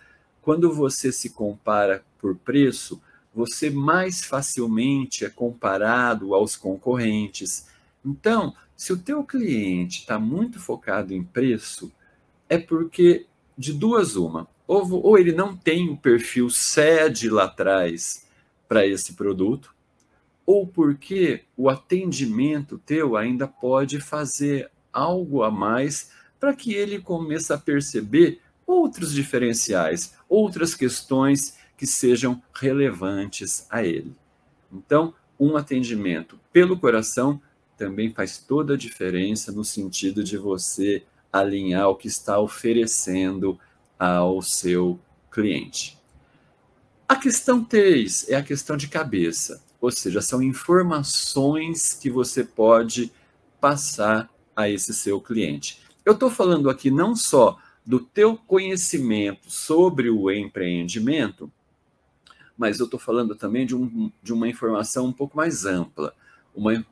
Quando 0.42 0.74
você 0.74 1.12
se 1.12 1.30
compara 1.30 2.04
por 2.20 2.36
preço, 2.36 3.00
você 3.36 3.70
mais 3.70 4.24
facilmente 4.24 5.24
é 5.24 5.30
comparado 5.30 6.34
aos 6.34 6.56
concorrentes. 6.56 7.68
Então, 8.04 8.56
se 8.76 8.92
o 8.92 8.98
teu 8.98 9.24
cliente 9.24 10.00
está 10.00 10.18
muito 10.18 10.60
focado 10.60 11.14
em 11.14 11.24
preço, 11.24 11.92
é 12.50 12.58
porque 12.58 13.28
de 13.56 13.74
duas 13.74 14.16
uma, 14.16 14.48
ou, 14.68 15.06
ou 15.06 15.20
ele 15.20 15.34
não 15.34 15.56
tem 15.56 15.88
o 15.88 15.98
perfil 15.98 16.50
sede 16.50 17.30
lá 17.30 17.44
atrás 17.44 18.26
para 18.68 18.86
esse 18.86 19.14
produto, 19.14 19.74
ou 20.46 20.66
porque 20.66 21.44
o 21.56 21.70
atendimento 21.70 22.78
teu 22.78 23.18
ainda 23.18 23.48
pode 23.48 24.00
fazer 24.00 24.70
algo 24.94 25.44
a 25.44 25.52
mais 25.52 26.12
para 26.40 26.54
que 26.54 26.74
ele 26.74 27.00
comece 27.00 27.52
a 27.52 27.58
perceber 27.58 28.42
outros 28.66 29.14
diferenciais, 29.14 30.16
outras 30.30 30.76
questões 30.76 31.58
que 31.78 31.86
sejam 31.86 32.42
relevantes 32.54 33.68
a 33.70 33.84
ele. 33.84 34.16
Então, 34.72 35.14
um 35.40 35.56
atendimento 35.56 36.40
pelo 36.52 36.78
coração 36.78 37.42
também 37.78 38.12
faz 38.12 38.40
toda 38.40 38.74
a 38.74 38.78
diferença 38.78 39.52
no 39.52 39.64
sentido 39.64 40.24
de 40.24 40.38
você 40.38 41.04
alinhar 41.32 41.90
o 41.90 41.96
que 41.96 42.08
está 42.08 42.40
oferecendo 42.40 43.60
ao 44.00 44.42
seu 44.42 45.00
cliente. 45.32 45.97
A 47.08 47.16
questão 47.16 47.64
3 47.64 48.28
é 48.28 48.36
a 48.36 48.44
questão 48.44 48.76
de 48.76 48.90
cabeça, 48.90 49.64
ou 49.80 49.90
seja, 49.90 50.22
são 50.22 50.44
informações 50.44 51.94
que 51.94 52.10
você 52.10 52.44
pode 52.44 53.10
passar 53.62 54.30
a 54.54 54.70
esse 54.70 54.94
seu 54.94 55.22
cliente. 55.22 55.80
Eu 56.04 56.14
estou 56.14 56.30
falando 56.30 56.70
aqui 56.70 56.92
não 56.92 57.16
só 57.16 57.58
do 57.86 58.02
teu 58.02 58.36
conhecimento 58.36 59.50
sobre 59.50 60.10
o 60.10 60.30
empreendimento, 60.30 61.50
mas 62.58 62.80
eu 62.80 62.86
estou 62.86 63.00
falando 63.00 63.36
também 63.36 63.66
de, 63.66 63.74
um, 63.74 64.12
de 64.22 64.34
uma 64.34 64.50
informação 64.50 65.06
um 65.06 65.14
pouco 65.14 65.38
mais 65.38 65.66
ampla, 65.66 66.14
uma, 66.54 66.86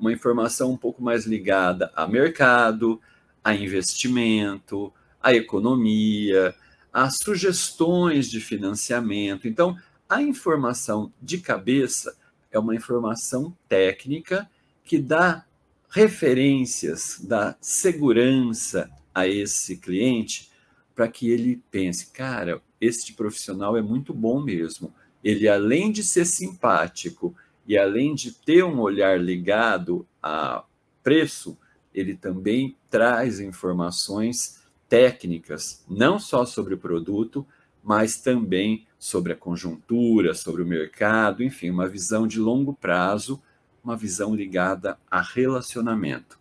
uma 0.00 0.10
informação 0.10 0.72
um 0.72 0.78
pouco 0.78 1.02
mais 1.02 1.26
ligada 1.26 1.92
a 1.94 2.06
mercado, 2.06 2.98
a 3.44 3.54
investimento, 3.54 4.90
a 5.22 5.34
economia, 5.34 6.54
as 6.92 7.16
sugestões 7.22 8.30
de 8.30 8.40
financiamento. 8.40 9.46
Então, 9.46 9.76
a 10.08 10.22
informação 10.22 11.12
de 11.20 11.38
cabeça 11.38 12.16
é 12.50 12.58
uma 12.58 12.74
informação 12.74 13.56
técnica 13.68 14.48
que 14.84 14.98
dá 14.98 15.44
referências, 15.90 17.20
dá 17.22 17.56
segurança 17.60 18.90
a 19.14 19.26
esse 19.26 19.76
cliente 19.76 20.50
para 20.94 21.08
que 21.08 21.30
ele 21.30 21.62
pense, 21.70 22.10
cara, 22.10 22.60
este 22.80 23.12
profissional 23.12 23.76
é 23.76 23.82
muito 23.82 24.14
bom 24.14 24.40
mesmo. 24.40 24.92
Ele, 25.22 25.48
além 25.48 25.92
de 25.92 26.02
ser 26.02 26.24
simpático 26.24 27.34
e 27.66 27.76
além 27.76 28.14
de 28.14 28.32
ter 28.32 28.64
um 28.64 28.80
olhar 28.80 29.20
ligado 29.20 30.06
a 30.22 30.64
preço, 31.02 31.58
ele 31.94 32.14
também 32.14 32.76
traz 32.90 33.40
informações 33.40 34.57
técnicas, 34.88 35.84
não 35.88 36.18
só 36.18 36.44
sobre 36.44 36.74
o 36.74 36.78
produto, 36.78 37.46
mas 37.82 38.20
também 38.20 38.86
sobre 38.98 39.32
a 39.32 39.36
conjuntura, 39.36 40.34
sobre 40.34 40.62
o 40.62 40.66
mercado, 40.66 41.42
enfim, 41.42 41.70
uma 41.70 41.88
visão 41.88 42.26
de 42.26 42.38
longo 42.40 42.74
prazo, 42.74 43.40
uma 43.82 43.96
visão 43.96 44.34
ligada 44.34 44.98
a 45.10 45.20
relacionamento. 45.20 46.38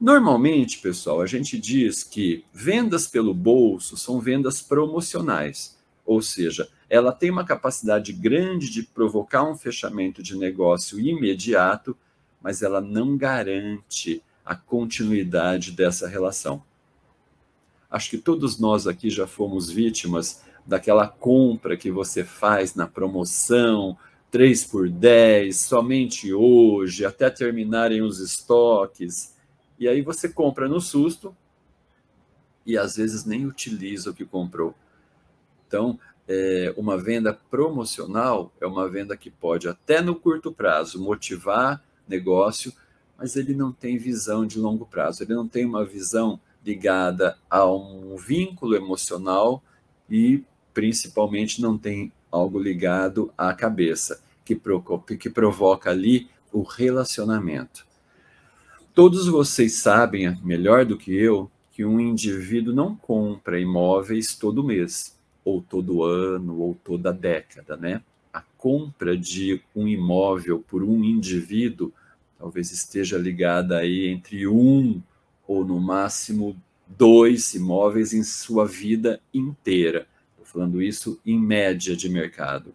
Normalmente, 0.00 0.78
pessoal, 0.78 1.20
a 1.20 1.26
gente 1.26 1.58
diz 1.58 2.04
que 2.04 2.44
vendas 2.52 3.06
pelo 3.06 3.34
bolso 3.34 3.96
são 3.96 4.20
vendas 4.20 4.62
promocionais, 4.62 5.76
ou 6.06 6.22
seja, 6.22 6.68
ela 6.88 7.12
tem 7.12 7.30
uma 7.30 7.44
capacidade 7.44 8.12
grande 8.12 8.70
de 8.70 8.82
provocar 8.82 9.42
um 9.42 9.56
fechamento 9.56 10.22
de 10.22 10.36
negócio 10.36 11.00
imediato, 11.00 11.96
mas 12.40 12.62
ela 12.62 12.80
não 12.80 13.16
garante 13.16 14.22
a 14.44 14.54
continuidade 14.54 15.72
dessa 15.72 16.06
relação. 16.06 16.62
Acho 17.90 18.10
que 18.10 18.18
todos 18.18 18.58
nós 18.58 18.86
aqui 18.86 19.08
já 19.08 19.26
fomos 19.26 19.70
vítimas 19.70 20.42
daquela 20.66 21.08
compra 21.08 21.76
que 21.76 21.90
você 21.90 22.22
faz 22.22 22.74
na 22.74 22.86
promoção, 22.86 23.96
3 24.30 24.64
por 24.66 24.90
10, 24.90 25.56
somente 25.56 26.32
hoje, 26.34 27.06
até 27.06 27.30
terminarem 27.30 28.02
os 28.02 28.20
estoques. 28.20 29.34
E 29.78 29.88
aí 29.88 30.02
você 30.02 30.28
compra 30.28 30.68
no 30.68 30.80
susto 30.80 31.34
e 32.66 32.76
às 32.76 32.96
vezes 32.96 33.24
nem 33.24 33.46
utiliza 33.46 34.10
o 34.10 34.14
que 34.14 34.26
comprou. 34.26 34.74
Então, 35.66 35.98
é, 36.28 36.74
uma 36.76 36.98
venda 36.98 37.32
promocional 37.32 38.52
é 38.60 38.66
uma 38.66 38.86
venda 38.86 39.16
que 39.16 39.30
pode, 39.30 39.66
até 39.66 40.02
no 40.02 40.14
curto 40.14 40.52
prazo, 40.52 41.02
motivar 41.02 41.82
negócio, 42.06 42.70
mas 43.16 43.36
ele 43.36 43.54
não 43.54 43.72
tem 43.72 43.96
visão 43.96 44.46
de 44.46 44.58
longo 44.58 44.84
prazo, 44.84 45.22
ele 45.22 45.34
não 45.34 45.48
tem 45.48 45.64
uma 45.64 45.84
visão 45.84 46.38
ligada 46.68 47.38
a 47.48 47.64
um 47.64 48.14
vínculo 48.16 48.76
emocional 48.76 49.62
e 50.10 50.44
principalmente 50.74 51.62
não 51.62 51.78
tem 51.78 52.12
algo 52.30 52.58
ligado 52.58 53.32
à 53.38 53.54
cabeça, 53.54 54.20
que, 54.44 54.54
provoca, 54.54 55.16
que 55.16 55.30
provoca 55.30 55.90
ali 55.90 56.28
o 56.52 56.60
relacionamento. 56.60 57.86
Todos 58.94 59.26
vocês 59.28 59.80
sabem, 59.80 60.38
melhor 60.44 60.84
do 60.84 60.98
que 60.98 61.14
eu, 61.14 61.50
que 61.72 61.86
um 61.86 61.98
indivíduo 61.98 62.74
não 62.74 62.94
compra 62.94 63.58
imóveis 63.58 64.34
todo 64.34 64.64
mês, 64.64 65.16
ou 65.42 65.62
todo 65.62 66.04
ano, 66.04 66.58
ou 66.58 66.76
toda 66.84 67.12
década, 67.12 67.76
né? 67.76 68.02
A 68.30 68.42
compra 68.58 69.16
de 69.16 69.62
um 69.74 69.88
imóvel 69.88 70.62
por 70.68 70.82
um 70.82 71.02
indivíduo 71.02 71.92
talvez 72.38 72.70
esteja 72.70 73.18
ligada 73.18 73.78
aí 73.78 74.06
entre 74.06 74.46
um 74.46 75.00
ou 75.48 75.64
no 75.64 75.80
máximo 75.80 76.54
dois 76.86 77.54
imóveis 77.54 78.12
em 78.12 78.22
sua 78.22 78.66
vida 78.66 79.20
inteira. 79.32 80.06
Estou 80.30 80.44
falando 80.44 80.82
isso 80.82 81.18
em 81.24 81.40
média 81.40 81.96
de 81.96 82.08
mercado. 82.08 82.74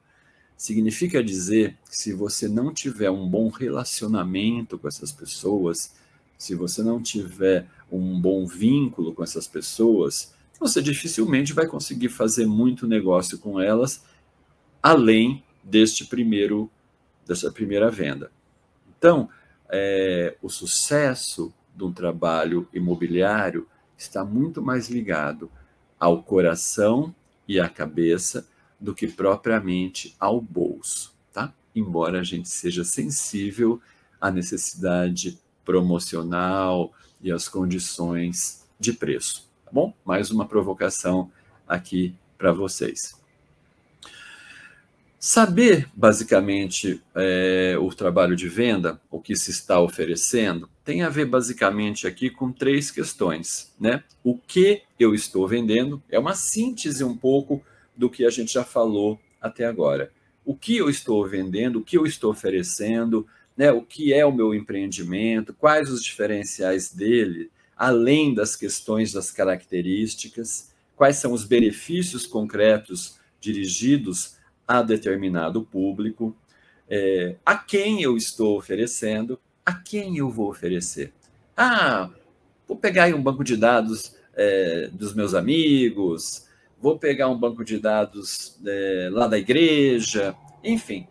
Significa 0.58 1.24
dizer 1.24 1.78
que 1.90 1.96
se 1.96 2.14
você 2.14 2.48
não 2.48 2.74
tiver 2.74 3.12
um 3.12 3.28
bom 3.28 3.50
relacionamento 3.50 4.78
com 4.78 4.88
essas 4.88 5.12
pessoas, 5.12 5.94
se 6.38 6.56
você 6.56 6.82
não 6.82 7.02
tiver 7.02 7.68
um 7.92 8.20
bom 8.20 8.46
vínculo 8.46 9.14
com 9.14 9.24
essas 9.24 9.48
pessoas, 9.48 10.34
você 10.60 10.82
dificilmente 10.82 11.54
vai 11.54 11.68
conseguir 11.68 12.10
fazer 12.10 12.48
muito 12.48 12.88
negócio 12.88 13.38
com 13.38 13.60
elas 13.60 14.04
além 14.82 15.44
deste 15.64 16.06
primeiro 16.06 16.70
dessa 17.26 17.52
primeira 17.52 17.90
venda. 17.90 18.32
Então, 18.98 19.30
é, 19.70 20.36
o 20.42 20.50
sucesso 20.50 21.54
de 21.76 21.84
um 21.84 21.92
trabalho 21.92 22.68
imobiliário 22.74 23.68
está 23.98 24.24
muito 24.24 24.62
mais 24.62 24.90
ligado 24.90 25.52
ao 26.00 26.22
coração 26.22 27.14
e 27.48 27.60
à 27.60 27.70
cabeça 27.70 28.48
do 28.80 28.94
que 28.94 29.08
propriamente 29.08 30.16
ao 30.20 30.42
bolso, 30.42 31.14
tá? 31.32 31.54
Embora 31.76 32.20
a 32.20 32.24
gente 32.24 32.50
seja 32.50 32.84
sensível 32.84 33.82
à 34.20 34.30
necessidade 34.30 35.40
promocional 35.64 36.94
e 37.22 37.32
às 37.32 37.48
condições 37.48 38.66
de 38.80 38.94
preço. 38.94 39.50
Tá 39.66 39.72
bom? 39.72 39.94
Mais 40.04 40.30
uma 40.30 40.46
provocação 40.46 41.32
aqui 41.68 42.14
para 42.38 42.52
vocês. 42.52 43.18
Saber, 45.18 45.90
basicamente, 45.96 47.02
é, 47.16 47.78
o 47.80 47.88
trabalho 47.94 48.36
de 48.36 48.50
venda, 48.50 49.00
o 49.10 49.22
que 49.22 49.38
se 49.38 49.52
está 49.52 49.80
oferecendo, 49.80 50.70
tem 50.84 51.02
a 51.02 51.10
ver, 51.10 51.26
basicamente, 51.26 52.06
aqui 52.06 52.30
com 52.30 52.52
três 52.52 52.92
questões. 52.92 53.74
Né? 53.80 54.04
O 54.24 54.38
que 54.38 54.82
eu 55.00 55.16
estou 55.16 55.48
vendendo 55.48 56.02
é 56.10 56.20
uma 56.20 56.36
síntese 56.36 57.04
um 57.04 57.16
pouco 57.16 57.64
do 57.96 58.10
que 58.10 58.26
a 58.26 58.30
gente 58.30 58.54
já 58.54 58.64
falou 58.64 59.20
até 59.42 59.66
agora. 59.66 60.12
O 60.46 60.56
que 60.56 60.76
eu 60.78 60.90
estou 60.90 61.26
vendendo, 61.26 61.80
o 61.80 61.84
que 61.84 61.98
eu 61.98 62.06
estou 62.06 62.32
oferecendo, 62.32 63.26
né? 63.56 63.72
o 63.72 63.82
que 63.82 64.14
é 64.14 64.26
o 64.26 64.32
meu 64.32 64.54
empreendimento, 64.54 65.54
quais 65.54 65.90
os 65.90 66.04
diferenciais 66.04 66.94
dele, 66.94 67.50
além 67.78 68.34
das 68.34 68.56
questões 68.56 69.14
das 69.14 69.32
características, 69.32 70.74
quais 70.96 71.18
são 71.18 71.32
os 71.32 71.46
benefícios 71.46 72.28
concretos 72.28 73.18
dirigidos 73.40 74.38
a 74.68 74.82
determinado 74.82 75.64
público, 75.64 76.36
é, 76.90 77.36
a 77.46 77.58
quem 77.58 78.02
eu 78.02 78.18
estou 78.18 78.58
oferecendo, 78.58 79.40
a 79.66 79.74
quem 79.74 80.18
eu 80.18 80.30
vou 80.30 80.50
oferecer. 80.50 81.14
Ah, 81.56 82.10
vou 82.68 82.78
pegar 82.78 83.06
aí 83.06 83.14
um 83.14 83.22
banco 83.22 83.44
de 83.44 83.56
dados 83.56 84.16
é, 84.36 84.90
dos 84.92 85.14
meus 85.14 85.34
amigos, 85.34 86.48
vou 86.82 86.98
pegar 86.98 87.30
um 87.30 87.38
banco 87.38 87.64
de 87.64 87.80
dados 87.80 88.60
é, 88.66 89.10
lá 89.12 89.28
da 89.28 89.38
igreja, 89.38 90.36
enfim, 90.64 91.08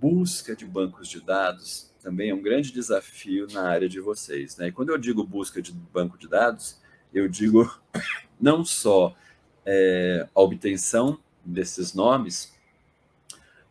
busca 0.00 0.54
de 0.54 0.64
bancos 0.66 1.08
de 1.08 1.20
dados 1.20 1.88
também 2.08 2.30
é 2.30 2.34
um 2.34 2.40
grande 2.40 2.72
desafio 2.72 3.46
na 3.52 3.68
área 3.68 3.88
de 3.88 4.00
vocês. 4.00 4.56
Né? 4.56 4.68
E 4.68 4.72
quando 4.72 4.90
eu 4.90 4.98
digo 4.98 5.24
busca 5.24 5.60
de 5.60 5.72
banco 5.72 6.16
de 6.16 6.28
dados, 6.28 6.80
eu 7.12 7.28
digo 7.28 7.70
não 8.40 8.64
só 8.64 9.14
é, 9.66 10.26
a 10.34 10.40
obtenção 10.40 11.18
desses 11.44 11.94
nomes, 11.94 12.54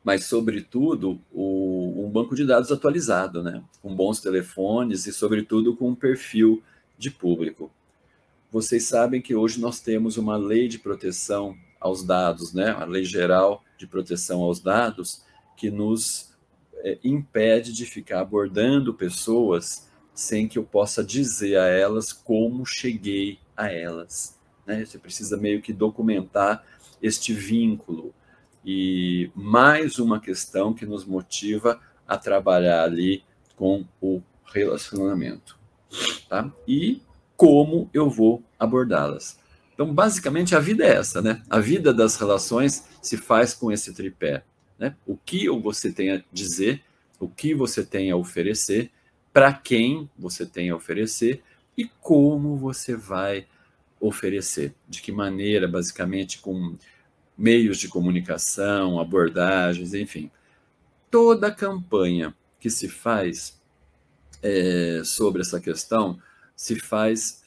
mas, 0.07 0.23
sobretudo, 0.23 1.19
o, 1.33 2.05
um 2.05 2.09
banco 2.09 2.33
de 2.33 2.45
dados 2.45 2.71
atualizado, 2.71 3.43
né? 3.43 3.61
com 3.81 3.93
bons 3.93 4.21
telefones 4.21 5.05
e, 5.05 5.11
sobretudo, 5.11 5.75
com 5.75 5.89
um 5.89 5.95
perfil 5.95 6.63
de 6.97 7.11
público. 7.11 7.69
Vocês 8.49 8.85
sabem 8.85 9.21
que 9.21 9.35
hoje 9.35 9.59
nós 9.59 9.81
temos 9.81 10.15
uma 10.15 10.37
lei 10.37 10.69
de 10.69 10.79
proteção 10.79 11.57
aos 11.77 12.05
dados, 12.05 12.53
né? 12.53 12.69
a 12.69 12.85
Lei 12.85 13.03
Geral 13.03 13.61
de 13.77 13.85
Proteção 13.85 14.43
aos 14.43 14.61
Dados, 14.61 15.25
que 15.57 15.69
nos 15.69 16.33
é, 16.77 16.97
impede 17.03 17.73
de 17.73 17.85
ficar 17.85 18.21
abordando 18.21 18.93
pessoas 18.93 19.89
sem 20.15 20.47
que 20.47 20.57
eu 20.57 20.63
possa 20.63 21.03
dizer 21.03 21.57
a 21.57 21.65
elas 21.65 22.13
como 22.13 22.65
cheguei 22.65 23.39
a 23.57 23.69
elas. 23.69 24.39
Né? 24.65 24.85
Você 24.85 24.97
precisa 24.97 25.35
meio 25.35 25.61
que 25.61 25.73
documentar 25.73 26.63
este 27.01 27.33
vínculo 27.33 28.13
e 28.69 29.31
mais 29.33 29.97
uma 29.97 30.19
questão 30.19 30.73
que 30.73 30.85
nos 30.85 31.05
motiva 31.05 31.79
a 32.05 32.17
trabalhar 32.17 32.83
ali 32.83 33.23
com 33.55 33.85
o 34.01 34.21
relacionamento. 34.53 35.57
Tá? 36.27 36.51
E 36.67 37.01
como 37.37 37.89
eu 37.93 38.09
vou 38.09 38.43
abordá-las. 38.59 39.39
Então, 39.73 39.93
basicamente, 39.93 40.53
a 40.53 40.59
vida 40.59 40.83
é 40.83 40.97
essa, 40.97 41.21
né? 41.21 41.41
A 41.49 41.61
vida 41.61 41.93
das 41.93 42.17
relações 42.17 42.83
se 43.01 43.15
faz 43.15 43.53
com 43.53 43.71
esse 43.71 43.93
tripé. 43.93 44.43
Né? 44.77 44.97
O 45.05 45.15
que 45.15 45.47
você 45.47 45.89
tem 45.89 46.11
a 46.11 46.21
dizer, 46.33 46.83
o 47.21 47.29
que 47.29 47.55
você 47.55 47.85
tem 47.85 48.11
a 48.11 48.17
oferecer, 48.17 48.91
para 49.31 49.53
quem 49.53 50.09
você 50.19 50.45
tem 50.45 50.71
a 50.71 50.75
oferecer 50.75 51.41
e 51.77 51.89
como 52.01 52.57
você 52.57 52.97
vai 52.97 53.47
oferecer. 53.97 54.73
De 54.89 55.01
que 55.01 55.11
maneira, 55.13 55.69
basicamente, 55.69 56.39
com 56.39 56.75
meios 57.37 57.77
de 57.77 57.87
comunicação, 57.87 58.99
abordagens, 58.99 59.93
enfim. 59.93 60.31
Toda 61.11 61.51
campanha 61.51 62.33
que 62.59 62.69
se 62.69 62.89
faz 62.89 63.61
é, 64.41 65.01
sobre 65.05 65.41
essa 65.41 65.59
questão 65.59 66.19
se 66.55 66.75
faz 66.79 67.43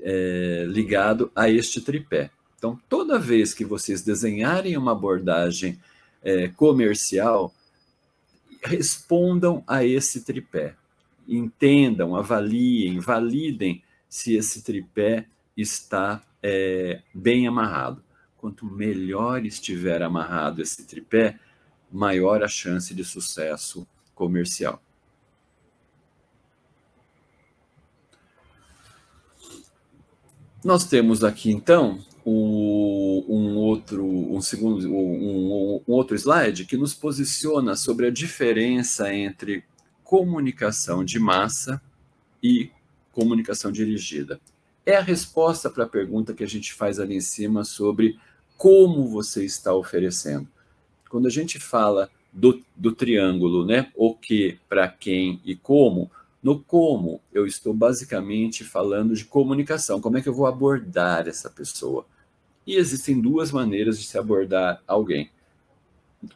é, 0.00 0.66
ligado 0.68 1.32
a 1.34 1.48
este 1.48 1.80
tripé. 1.80 2.30
Então, 2.58 2.78
toda 2.88 3.18
vez 3.18 3.54
que 3.54 3.64
vocês 3.64 4.02
desenharem 4.02 4.76
uma 4.76 4.92
abordagem 4.92 5.80
é, 6.22 6.48
comercial, 6.48 7.52
respondam 8.62 9.64
a 9.66 9.84
esse 9.84 10.24
tripé. 10.24 10.76
Entendam, 11.26 12.14
avaliem, 12.14 13.00
validem 13.00 13.82
se 14.08 14.34
esse 14.36 14.62
tripé 14.62 15.26
está 15.56 16.22
é, 16.42 17.00
bem 17.14 17.48
amarrado 17.48 18.02
quanto 18.42 18.66
melhor 18.66 19.46
estiver 19.46 20.02
amarrado 20.02 20.60
esse 20.60 20.84
tripé, 20.84 21.38
maior 21.92 22.42
a 22.42 22.48
chance 22.48 22.92
de 22.92 23.04
sucesso 23.04 23.86
comercial. 24.16 24.82
Nós 30.64 30.84
temos 30.84 31.22
aqui 31.22 31.52
então 31.52 32.04
um, 32.26 33.24
um 33.28 33.56
outro, 33.58 34.04
um 34.04 34.40
segundo, 34.40 34.92
um, 34.92 35.80
um 35.86 35.92
outro 35.92 36.16
slide 36.16 36.64
que 36.64 36.76
nos 36.76 36.94
posiciona 36.94 37.76
sobre 37.76 38.08
a 38.08 38.10
diferença 38.10 39.14
entre 39.14 39.62
comunicação 40.02 41.04
de 41.04 41.20
massa 41.20 41.80
e 42.42 42.72
comunicação 43.12 43.70
dirigida. 43.70 44.40
É 44.84 44.96
a 44.96 45.00
resposta 45.00 45.70
para 45.70 45.84
a 45.84 45.88
pergunta 45.88 46.34
que 46.34 46.42
a 46.42 46.48
gente 46.48 46.74
faz 46.74 46.98
ali 46.98 47.14
em 47.14 47.20
cima 47.20 47.62
sobre 47.62 48.18
como 48.62 49.08
você 49.08 49.44
está 49.44 49.74
oferecendo. 49.74 50.46
Quando 51.10 51.26
a 51.26 51.30
gente 51.30 51.58
fala 51.58 52.08
do, 52.32 52.62
do 52.76 52.92
triângulo, 52.92 53.66
né? 53.66 53.90
O 53.92 54.14
que, 54.14 54.56
para 54.68 54.86
quem 54.86 55.40
e 55.44 55.56
como, 55.56 56.08
no 56.40 56.60
como 56.60 57.20
eu 57.32 57.44
estou 57.44 57.74
basicamente 57.74 58.62
falando 58.62 59.16
de 59.16 59.24
comunicação, 59.24 60.00
como 60.00 60.16
é 60.16 60.22
que 60.22 60.28
eu 60.28 60.32
vou 60.32 60.46
abordar 60.46 61.26
essa 61.26 61.50
pessoa. 61.50 62.06
E 62.64 62.76
existem 62.76 63.20
duas 63.20 63.50
maneiras 63.50 63.98
de 63.98 64.06
se 64.06 64.16
abordar 64.16 64.80
alguém. 64.86 65.28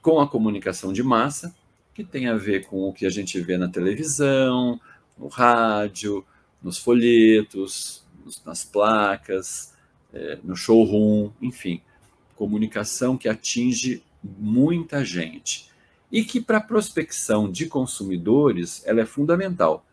Com 0.02 0.20
a 0.20 0.28
comunicação 0.28 0.92
de 0.92 1.04
massa, 1.04 1.54
que 1.94 2.02
tem 2.02 2.26
a 2.26 2.34
ver 2.34 2.66
com 2.66 2.88
o 2.88 2.92
que 2.92 3.06
a 3.06 3.10
gente 3.10 3.40
vê 3.40 3.56
na 3.56 3.68
televisão, 3.68 4.80
no 5.16 5.28
rádio, 5.28 6.26
nos 6.60 6.76
folhetos, 6.76 8.04
nas 8.44 8.64
placas, 8.64 9.72
é, 10.12 10.40
no 10.42 10.56
showroom, 10.56 11.30
enfim 11.40 11.80
comunicação 12.36 13.16
que 13.16 13.28
atinge 13.28 14.04
muita 14.22 15.04
gente 15.04 15.70
e 16.12 16.22
que 16.22 16.40
para 16.40 16.60
prospecção 16.60 17.50
de 17.50 17.66
consumidores 17.66 18.82
ela 18.86 19.00
é 19.00 19.06
fundamental. 19.06 19.84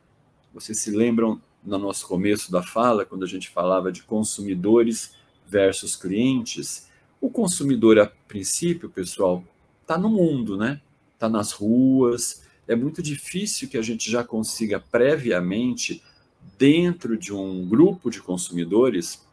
Vocês 0.53 0.79
se 0.79 0.91
lembram 0.91 1.41
no 1.63 1.77
nosso 1.77 2.07
começo 2.07 2.51
da 2.51 2.61
fala, 2.61 3.05
quando 3.05 3.23
a 3.23 3.27
gente 3.27 3.49
falava 3.49 3.91
de 3.91 4.03
consumidores 4.03 5.15
versus 5.47 5.95
clientes? 5.95 6.87
O 7.19 7.29
consumidor, 7.29 7.97
a 7.97 8.05
princípio, 8.27 8.89
pessoal, 8.89 9.43
está 9.81 9.97
no 9.97 10.09
mundo, 10.09 10.57
né? 10.57 10.81
Está 11.13 11.29
nas 11.29 11.51
ruas. 11.51 12.43
É 12.67 12.75
muito 12.75 13.01
difícil 13.01 13.69
que 13.69 13.77
a 13.77 13.81
gente 13.81 14.11
já 14.11 14.23
consiga 14.23 14.79
previamente, 14.79 16.03
dentro 16.57 17.17
de 17.17 17.33
um 17.33 17.65
grupo 17.65 18.09
de 18.09 18.21
consumidores, 18.21 19.25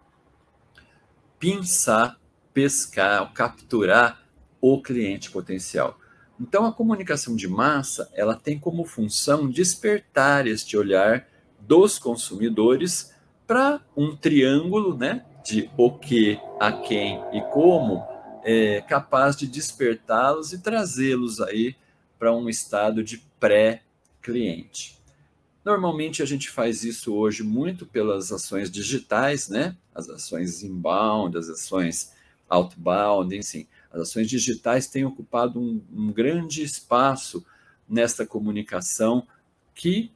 pensar 1.39 2.20
pescar, 2.53 3.33
capturar 3.33 4.23
o 4.61 4.81
cliente 4.81 5.31
potencial. 5.31 5.99
Então, 6.41 6.65
a 6.65 6.73
comunicação 6.73 7.37
de 7.37 7.47
massa, 7.47 8.11
ela 8.15 8.35
tem 8.35 8.59
como 8.59 8.85
função 8.85 9.49
despertar 9.49 10.47
este 10.47 10.77
olhar 10.77 11.29
dos 11.61 11.99
consumidores 11.99 13.15
para 13.47 13.81
um 13.97 14.17
triângulo, 14.17 14.97
né, 14.97 15.25
de 15.45 15.71
o 15.77 15.91
que, 15.91 16.39
a 16.59 16.73
quem 16.73 17.23
e 17.33 17.41
como, 17.53 18.03
é 18.43 18.81
capaz 18.81 19.37
de 19.37 19.47
despertá-los 19.47 20.53
e 20.53 20.59
trazê-los 20.59 21.41
aí 21.41 21.77
para 22.19 22.35
um 22.35 22.49
estado 22.49 23.03
de 23.05 23.19
pré-cliente. 23.39 24.99
Normalmente 25.65 26.23
a 26.23 26.27
gente 26.27 26.49
faz 26.51 26.85
isso 26.85 27.15
hoje 27.15 27.43
muito 27.43 27.85
pelas 27.85 28.33
ações 28.33 28.71
digitais, 28.71 29.49
né? 29.49 29.77
As 29.95 30.09
ações 30.09 30.63
inbound, 30.63 31.37
as 31.37 31.49
ações 31.51 32.13
outbound, 32.51 33.35
enfim. 33.35 33.67
As 33.91 34.03
ações 34.03 34.29
digitais 34.29 34.89
têm 34.89 35.05
ocupado 35.05 35.61
um, 35.61 35.81
um 35.93 36.13
grande 36.13 36.63
espaço 36.63 37.45
nesta 37.89 38.27
comunicação 38.27 39.27
que 39.75 40.13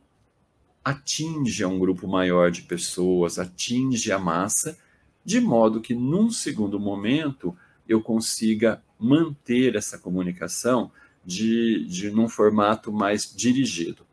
atinge 0.85 1.65
a 1.65 1.69
um 1.69 1.79
grupo 1.79 2.07
maior 2.07 2.51
de 2.51 2.63
pessoas, 2.63 3.39
atinge 3.39 4.13
a 4.13 4.19
massa, 4.19 4.77
de 5.25 5.41
modo 5.41 5.81
que, 5.81 5.95
num 5.95 6.31
segundo 6.31 6.79
momento, 6.79 7.57
eu 7.89 8.03
consiga 8.03 8.83
manter 8.99 9.75
essa 9.75 9.99
comunicação 9.99 10.91
de, 11.25 11.87
de 11.87 12.11
num 12.11 12.29
formato 12.29 12.93
mais 12.93 13.33
dirigido. 13.35 14.05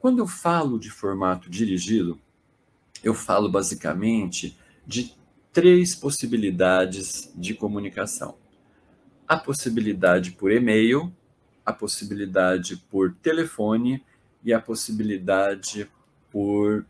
Quando 0.00 0.18
eu 0.18 0.26
falo 0.26 0.78
de 0.78 0.90
formato 0.90 1.48
dirigido, 1.48 2.20
eu 3.02 3.14
falo 3.14 3.48
basicamente 3.48 4.56
de 4.86 5.14
três 5.52 5.94
possibilidades 5.94 7.32
de 7.34 7.54
comunicação: 7.54 8.36
a 9.26 9.36
possibilidade 9.36 10.32
por 10.32 10.52
e-mail, 10.52 11.12
a 11.64 11.72
possibilidade 11.72 12.76
por 12.90 13.14
telefone 13.22 14.04
e 14.44 14.52
a 14.52 14.60
possibilidade 14.60 15.88
por 16.30 16.86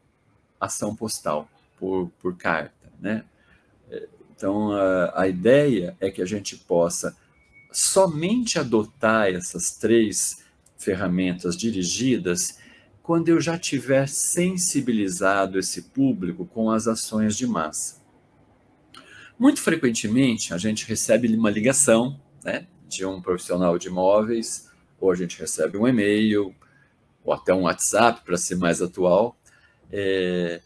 ação 0.60 0.94
postal, 0.94 1.48
por, 1.78 2.10
por 2.20 2.36
carta, 2.36 2.92
né? 3.00 3.24
Então, 4.38 4.70
a, 4.70 5.22
a 5.22 5.28
ideia 5.28 5.96
é 6.00 6.10
que 6.12 6.22
a 6.22 6.24
gente 6.24 6.56
possa 6.56 7.16
somente 7.72 8.56
adotar 8.56 9.28
essas 9.28 9.72
três 9.72 10.44
ferramentas 10.76 11.56
dirigidas 11.56 12.58
quando 13.02 13.28
eu 13.30 13.40
já 13.40 13.58
tiver 13.58 14.08
sensibilizado 14.08 15.58
esse 15.58 15.82
público 15.82 16.46
com 16.46 16.70
as 16.70 16.86
ações 16.86 17.36
de 17.36 17.46
massa. 17.48 17.97
Muito 19.38 19.60
frequentemente, 19.62 20.52
a 20.52 20.58
gente 20.58 20.84
recebe 20.84 21.32
uma 21.32 21.48
ligação 21.48 22.20
né, 22.44 22.66
de 22.88 23.06
um 23.06 23.20
profissional 23.20 23.78
de 23.78 23.86
imóveis, 23.86 24.68
ou 25.00 25.12
a 25.12 25.14
gente 25.14 25.38
recebe 25.38 25.78
um 25.78 25.86
e-mail, 25.86 26.52
ou 27.24 27.32
até 27.32 27.54
um 27.54 27.62
WhatsApp, 27.62 28.22
para 28.24 28.36
ser 28.36 28.56
mais 28.56 28.82
atual, 28.82 29.38
é, 29.92 30.60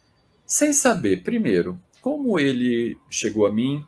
sem 0.46 0.72
saber, 0.72 1.22
primeiro, 1.22 1.78
como 2.00 2.38
ele 2.38 2.96
chegou 3.10 3.46
a 3.46 3.52
mim, 3.52 3.84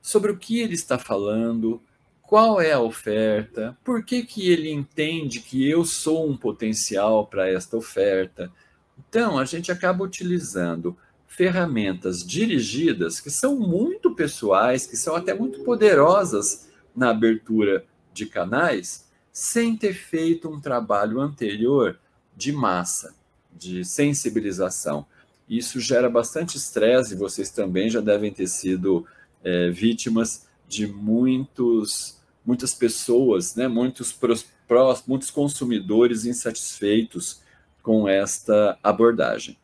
sobre 0.00 0.30
o 0.30 0.38
que 0.38 0.60
ele 0.60 0.74
está 0.74 0.98
falando, 0.98 1.82
qual 2.22 2.60
é 2.60 2.72
a 2.72 2.80
oferta, 2.80 3.76
por 3.84 4.04
que, 4.04 4.22
que 4.22 4.50
ele 4.50 4.70
entende 4.70 5.40
que 5.40 5.68
eu 5.68 5.84
sou 5.84 6.30
um 6.30 6.36
potencial 6.36 7.26
para 7.26 7.48
esta 7.48 7.76
oferta. 7.76 8.50
Então, 8.98 9.36
a 9.36 9.44
gente 9.44 9.70
acaba 9.70 10.04
utilizando 10.04 10.96
ferramentas 11.34 12.22
dirigidas 12.26 13.18
que 13.18 13.30
são 13.30 13.58
muito 13.58 14.14
pessoais, 14.14 14.86
que 14.86 14.98
são 14.98 15.16
até 15.16 15.32
muito 15.32 15.60
poderosas 15.64 16.68
na 16.94 17.08
abertura 17.08 17.86
de 18.12 18.26
canais, 18.26 19.08
sem 19.32 19.74
ter 19.74 19.94
feito 19.94 20.50
um 20.50 20.60
trabalho 20.60 21.20
anterior 21.20 21.98
de 22.36 22.52
massa, 22.52 23.14
de 23.50 23.82
sensibilização. 23.82 25.06
Isso 25.48 25.80
gera 25.80 26.10
bastante 26.10 26.58
estresse, 26.58 27.14
e 27.14 27.16
vocês 27.16 27.50
também 27.50 27.88
já 27.88 28.02
devem 28.02 28.30
ter 28.30 28.46
sido 28.46 29.06
é, 29.42 29.70
vítimas 29.70 30.46
de 30.68 30.86
muitos, 30.86 32.20
muitas 32.44 32.74
pessoas, 32.74 33.54
né, 33.54 33.68
muitos, 33.68 34.12
prós, 34.12 35.02
muitos 35.06 35.30
consumidores 35.30 36.26
insatisfeitos 36.26 37.40
com 37.82 38.06
esta 38.06 38.78
abordagem. 38.82 39.56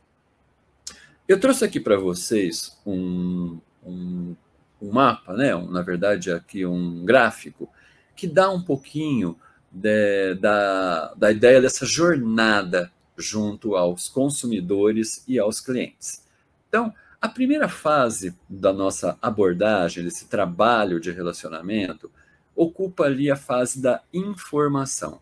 Eu 1.28 1.38
trouxe 1.38 1.62
aqui 1.62 1.78
para 1.78 1.98
vocês 1.98 2.80
um, 2.86 3.60
um, 3.84 4.34
um, 4.80 4.90
mapa, 4.90 5.34
né, 5.34 5.54
um, 5.54 5.70
na 5.70 5.82
verdade 5.82 6.32
aqui 6.32 6.64
um 6.64 7.04
gráfico, 7.04 7.68
que 8.16 8.26
dá 8.26 8.50
um 8.50 8.62
pouquinho 8.62 9.38
de, 9.70 10.34
da, 10.36 11.12
da 11.12 11.30
ideia 11.30 11.60
dessa 11.60 11.84
jornada 11.84 12.90
junto 13.14 13.76
aos 13.76 14.08
consumidores 14.08 15.22
e 15.28 15.38
aos 15.38 15.60
clientes. 15.60 16.24
Então, 16.66 16.94
a 17.20 17.28
primeira 17.28 17.68
fase 17.68 18.34
da 18.48 18.72
nossa 18.72 19.18
abordagem, 19.20 20.04
desse 20.04 20.28
trabalho 20.28 20.98
de 20.98 21.10
relacionamento, 21.10 22.10
ocupa 22.56 23.04
ali 23.04 23.30
a 23.30 23.36
fase 23.36 23.82
da 23.82 24.00
informação. 24.14 25.20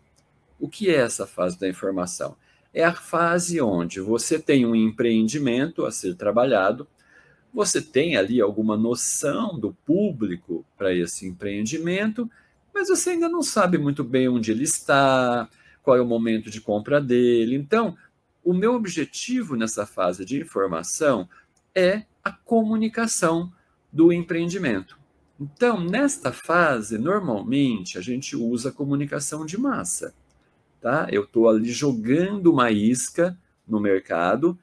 O 0.57 0.69
que 0.69 0.89
é 0.89 0.95
essa 0.95 1.27
fase 1.27 1.59
da 1.59 1.67
informação? 1.67 2.37
É 2.73 2.83
a 2.83 2.93
fase 2.93 3.59
onde 3.61 3.99
você 3.99 4.39
tem 4.39 4.65
um 4.65 4.75
empreendimento 4.75 5.85
a 5.85 5.91
ser 5.91 6.15
trabalhado, 6.15 6.87
você 7.53 7.81
tem 7.81 8.15
ali 8.15 8.39
alguma 8.39 8.77
noção 8.77 9.59
do 9.59 9.73
público 9.85 10.65
para 10.77 10.93
esse 10.93 11.25
empreendimento, 11.25 12.29
mas 12.73 12.89
você 12.89 13.11
ainda 13.11 13.27
não 13.27 13.41
sabe 13.41 13.77
muito 13.77 14.03
bem 14.03 14.27
onde 14.27 14.51
ele 14.51 14.63
está, 14.63 15.49
qual 15.81 15.97
é 15.97 16.01
o 16.01 16.05
momento 16.05 16.49
de 16.49 16.61
compra 16.61 17.01
dele. 17.01 17.55
Então, 17.55 17.97
o 18.43 18.53
meu 18.53 18.75
objetivo 18.75 19.55
nessa 19.55 19.85
fase 19.85 20.23
de 20.23 20.39
informação 20.39 21.27
é 21.73 22.03
a 22.23 22.31
comunicação 22.31 23.51
do 23.91 24.13
empreendimento. 24.13 24.99
Então, 25.39 25.79
nesta 25.79 26.31
fase, 26.31 26.97
normalmente 26.97 27.97
a 27.97 28.01
gente 28.01 28.35
usa 28.35 28.71
comunicação 28.71 29.45
de 29.45 29.57
massa. 29.57 30.13
Tá? 30.79 31.07
Eu 31.11 31.23
estou 31.23 31.49
ali 31.49 31.71
jogando 31.71 32.51
uma 32.51 32.71
isca 32.71 33.37
no 33.67 33.79
mercado 33.79 34.57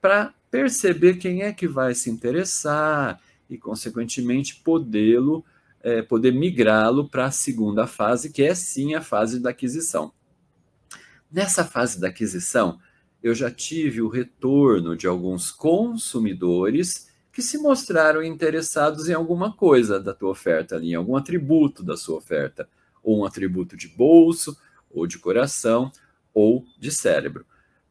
para 0.00 0.34
perceber 0.50 1.14
quem 1.14 1.42
é 1.42 1.52
que 1.52 1.66
vai 1.66 1.94
se 1.94 2.10
interessar 2.10 3.20
e, 3.48 3.58
consequentemente, 3.58 4.56
podê-lo, 4.56 5.44
é, 5.82 6.02
poder 6.02 6.32
migrá-lo 6.32 7.08
para 7.08 7.26
a 7.26 7.30
segunda 7.30 7.86
fase, 7.86 8.30
que 8.30 8.42
é 8.42 8.54
sim 8.54 8.94
a 8.94 9.00
fase 9.00 9.40
da 9.40 9.50
aquisição. 9.50 10.12
Nessa 11.30 11.64
fase 11.64 12.00
da 12.00 12.08
aquisição, 12.08 12.78
eu 13.22 13.34
já 13.34 13.50
tive 13.50 14.02
o 14.02 14.08
retorno 14.08 14.96
de 14.96 15.06
alguns 15.06 15.50
consumidores 15.50 17.10
que 17.32 17.42
se 17.42 17.58
mostraram 17.58 18.22
interessados 18.22 19.08
em 19.08 19.12
alguma 19.12 19.52
coisa 19.52 19.98
da 19.98 20.14
tua 20.14 20.30
oferta 20.30 20.76
ali, 20.76 20.92
em 20.92 20.94
algum 20.94 21.16
atributo 21.16 21.82
da 21.82 21.96
sua 21.96 22.18
oferta, 22.18 22.68
ou 23.02 23.18
um 23.18 23.24
atributo 23.24 23.76
de 23.76 23.88
bolso, 23.88 24.56
ou 24.94 25.06
de 25.06 25.18
coração, 25.18 25.90
ou 26.32 26.64
de 26.78 26.90
cérebro. 26.90 27.44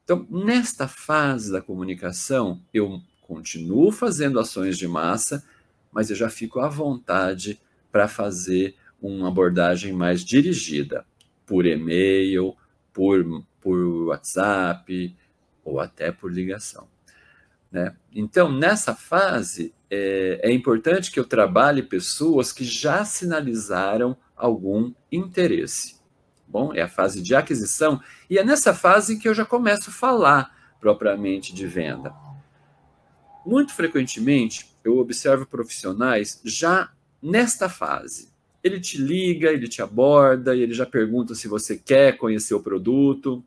Então, 0.03 0.25
nesta 0.29 0.87
fase 0.87 1.51
da 1.51 1.61
comunicação, 1.61 2.61
eu 2.73 3.01
continuo 3.21 3.91
fazendo 3.91 4.39
ações 4.39 4.77
de 4.77 4.87
massa, 4.87 5.43
mas 5.91 6.09
eu 6.09 6.15
já 6.15 6.29
fico 6.29 6.59
à 6.59 6.67
vontade 6.67 7.59
para 7.91 8.07
fazer 8.07 8.75
uma 9.01 9.27
abordagem 9.27 9.93
mais 9.93 10.23
dirigida, 10.23 11.05
por 11.45 11.65
e-mail, 11.65 12.55
por, 12.91 13.43
por 13.61 14.07
WhatsApp 14.07 15.15
ou 15.63 15.79
até 15.79 16.11
por 16.11 16.31
ligação. 16.31 16.87
Né? 17.71 17.95
Então, 18.13 18.51
nessa 18.51 18.93
fase, 18.95 19.73
é, 19.89 20.39
é 20.43 20.51
importante 20.51 21.11
que 21.11 21.19
eu 21.19 21.25
trabalhe 21.25 21.81
pessoas 21.81 22.51
que 22.51 22.63
já 22.63 23.03
sinalizaram 23.03 24.15
algum 24.35 24.93
interesse. 25.11 25.92
Bom, 26.53 26.71
é 26.71 26.83
a 26.83 26.87
fase 26.87 27.19
de 27.19 27.33
aquisição, 27.33 27.99
e 28.29 28.37
é 28.37 28.43
nessa 28.43 28.75
fase 28.75 29.17
que 29.17 29.27
eu 29.27 29.33
já 29.33 29.43
começo 29.43 29.89
a 29.89 29.93
falar 29.93 30.55
propriamente 30.79 31.51
de 31.51 31.65
venda. 31.65 32.13
Muito 33.43 33.73
frequentemente, 33.73 34.71
eu 34.83 34.99
observo 34.99 35.47
profissionais 35.47 36.39
já 36.45 36.91
nesta 37.19 37.67
fase, 37.67 38.31
ele 38.63 38.79
te 38.79 38.99
liga, 38.99 39.49
ele 39.49 39.67
te 39.67 39.81
aborda, 39.81 40.55
e 40.55 40.61
ele 40.61 40.75
já 40.75 40.85
pergunta 40.85 41.33
se 41.33 41.47
você 41.47 41.75
quer 41.75 42.17
conhecer 42.17 42.53
o 42.53 42.61
produto, 42.61 43.43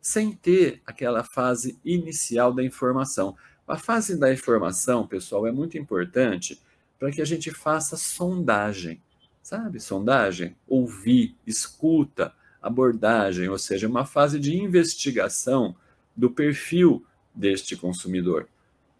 sem 0.00 0.32
ter 0.32 0.82
aquela 0.84 1.22
fase 1.22 1.78
inicial 1.84 2.52
da 2.52 2.64
informação. 2.64 3.36
A 3.68 3.76
fase 3.76 4.18
da 4.18 4.32
informação, 4.32 5.06
pessoal, 5.06 5.46
é 5.46 5.52
muito 5.52 5.78
importante 5.78 6.60
para 6.98 7.12
que 7.12 7.22
a 7.22 7.24
gente 7.24 7.52
faça 7.52 7.96
sondagem, 7.96 9.00
sabe? 9.40 9.78
Sondagem, 9.78 10.56
ouvir, 10.66 11.36
escuta, 11.46 12.34
abordagem, 12.62 13.48
ou 13.48 13.58
seja, 13.58 13.88
uma 13.88 14.04
fase 14.04 14.38
de 14.38 14.56
investigação 14.56 15.74
do 16.16 16.30
perfil 16.30 17.04
deste 17.34 17.76
consumidor, 17.76 18.48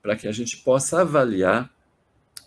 para 0.02 0.16
que 0.16 0.26
a 0.26 0.32
gente 0.32 0.58
possa 0.58 1.02
avaliar 1.02 1.72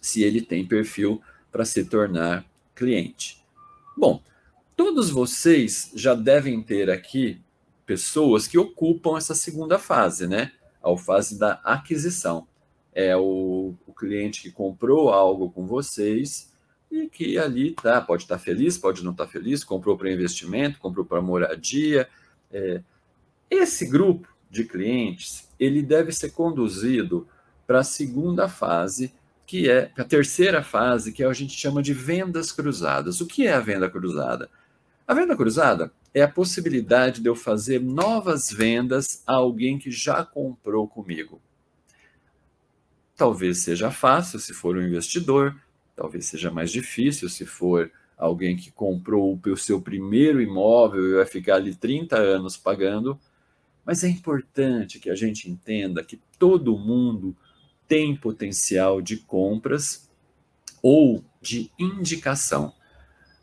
se 0.02 0.24
ele 0.24 0.42
tem 0.42 0.66
perfil 0.66 1.22
para 1.52 1.66
se 1.66 1.86
tornar 1.86 2.46
cliente. 2.76 3.44
Bom, 3.96 4.22
todos 4.76 5.10
vocês 5.10 5.92
já 5.94 6.16
devem 6.16 6.62
ter 6.62 6.90
aqui 6.90 7.40
pessoas 7.86 8.48
que 8.48 8.58
ocupam 8.58 9.18
essa 9.18 9.36
segunda 9.36 9.78
fase, 9.78 10.28
né? 10.28 10.52
A 10.84 10.98
fase 10.98 11.38
da 11.38 11.54
aquisição. 11.64 12.48
É 12.96 13.16
o, 13.16 13.74
o 13.88 13.94
cliente 13.94 14.42
que 14.42 14.52
comprou 14.52 15.10
algo 15.10 15.50
com 15.50 15.66
vocês 15.66 16.53
e 16.94 17.10
que 17.10 17.40
ali 17.40 17.72
tá, 17.72 18.00
pode 18.00 18.22
estar 18.24 18.38
tá 18.38 18.44
feliz, 18.44 18.78
pode 18.78 19.04
não 19.04 19.14
estar 19.14 19.26
tá 19.26 19.32
feliz, 19.32 19.64
comprou 19.64 19.98
para 19.98 20.12
investimento, 20.12 20.78
comprou 20.78 21.04
para 21.04 21.20
moradia. 21.24 22.08
É, 22.52 22.82
esse 23.50 23.88
grupo 23.88 24.28
de 24.48 24.64
clientes 24.64 25.50
ele 25.60 25.82
deve 25.82 26.12
ser 26.12 26.30
conduzido 26.30 27.28
para 27.66 27.80
a 27.80 27.84
segunda 27.84 28.48
fase, 28.48 29.12
que 29.48 29.68
é 29.68 29.92
a 29.98 30.04
terceira 30.04 30.62
fase, 30.62 31.12
que 31.12 31.24
a 31.24 31.34
gente 31.34 31.58
chama 31.58 31.82
de 31.82 31.94
vendas 31.94 32.52
cruzadas. 32.52 33.22
O 33.22 33.26
que 33.26 33.48
é 33.48 33.54
a 33.54 33.60
venda 33.60 33.90
cruzada? 33.90 34.48
A 35.08 35.16
venda 35.16 35.36
cruzada 35.36 35.92
é 36.14 36.22
a 36.22 36.28
possibilidade 36.28 37.22
de 37.22 37.28
eu 37.28 37.36
fazer 37.36 37.82
novas 37.82 38.52
vendas 38.52 39.24
a 39.26 39.34
alguém 39.34 39.80
que 39.80 39.90
já 39.90 40.24
comprou 40.24 40.88
comigo. 40.88 41.42
Talvez 43.18 43.64
seja 43.64 43.90
fácil 43.90 44.40
se 44.40 44.54
for 44.54 44.78
um 44.78 44.82
investidor, 44.82 45.56
talvez 45.96 46.26
seja 46.26 46.52
mais 46.52 46.72
difícil 46.72 47.30
se 47.30 47.46
for 47.46 47.92
alguém 48.18 48.56
que 48.56 48.72
comprou 48.72 49.40
o 49.46 49.58
seu 49.58 49.82
primeiro 49.82 50.42
imóvel 50.42 51.06
e 51.06 51.14
vai 51.16 51.26
ficar 51.26 51.56
ali 51.56 51.76
30 51.76 52.18
anos 52.18 52.58
pagando. 52.58 53.20
Mas 53.86 54.04
é 54.04 54.08
importante 54.08 55.00
que 55.00 55.10
a 55.10 55.16
gente 55.16 55.50
entenda 55.50 56.04
que 56.04 56.20
todo 56.40 56.78
mundo 56.78 57.36
tem 57.88 58.16
potencial 58.16 59.02
de 59.02 59.18
compras 59.18 60.10
ou 60.82 61.24
de 61.42 61.70
indicação. 61.78 62.74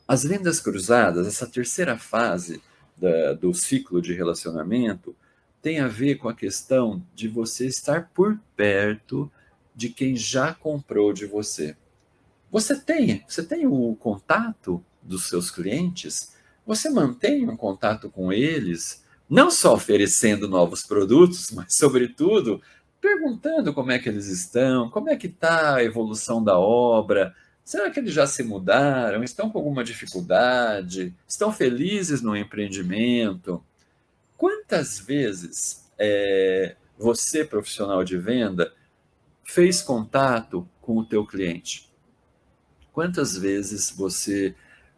As 0.09 0.25
vendas 0.25 0.61
cruzadas, 0.61 1.27
essa 1.27 1.47
terceira 1.47 1.97
fase 1.97 2.63
da, 2.97 3.35
do 3.35 3.53
ciclo 3.55 4.01
de 4.01 4.15
relacionamento, 4.15 5.15
tem 5.63 5.79
a 5.79 5.89
ver 5.89 6.17
com 6.17 6.29
a 6.29 6.35
questão 6.35 7.05
de 7.15 7.29
você 7.29 7.67
estar 7.67 8.11
por 8.15 8.39
perto 8.57 9.31
de 9.75 9.91
quem 9.91 10.17
já 10.17 10.55
comprou 10.55 11.13
de 11.13 11.27
você. 11.27 11.77
Você 12.51 12.79
tem, 12.79 13.25
você 13.29 13.43
tem 13.43 13.67
o 13.67 13.95
contato 13.95 14.85
dos 15.03 15.29
seus 15.29 15.51
clientes? 15.51 16.35
Você 16.67 16.91
mantém 16.91 17.49
um 17.49 17.57
contato 17.57 18.11
com 18.11 18.33
eles, 18.33 19.05
não 19.29 19.51
só 19.51 19.75
oferecendo 19.75 20.49
novos 20.49 20.83
produtos, 20.83 21.51
mas 21.55 21.75
sobretudo 21.75 22.61
perguntando 23.01 23.73
como 23.73 23.93
é 23.93 23.99
que 23.99 24.09
eles 24.09 24.27
estão, 24.27 24.91
como 24.91 25.09
é 25.09 25.17
que 25.17 25.27
está 25.27 25.77
a 25.77 25.85
evolução 25.85 26.45
da 26.45 26.59
obra, 26.59 27.35
será 27.65 27.91
que 27.91 27.99
eles 27.99 28.13
já 28.13 28.27
se 28.27 28.43
mudaram, 28.43 29.25
estão 29.25 29.49
com 29.49 29.59
alguma 29.59 29.83
dificuldade, 29.83 31.15
estão 31.27 31.51
felizes 31.51 32.21
no 32.21 32.37
empreendimento? 32.37 33.65
Quantas 34.37 34.99
vezes 34.99 35.89
é, 35.99 36.77
você, 36.99 37.45
profissional 37.45 38.05
de 38.05 38.19
venda, 38.19 38.73
fez 39.43 39.81
contato 39.81 40.69
com 40.81 40.99
o 40.99 41.05
teu 41.05 41.25
cliente? 41.25 41.90
Quantas 42.93 43.37
vezes 43.37 43.91
você 43.91 44.55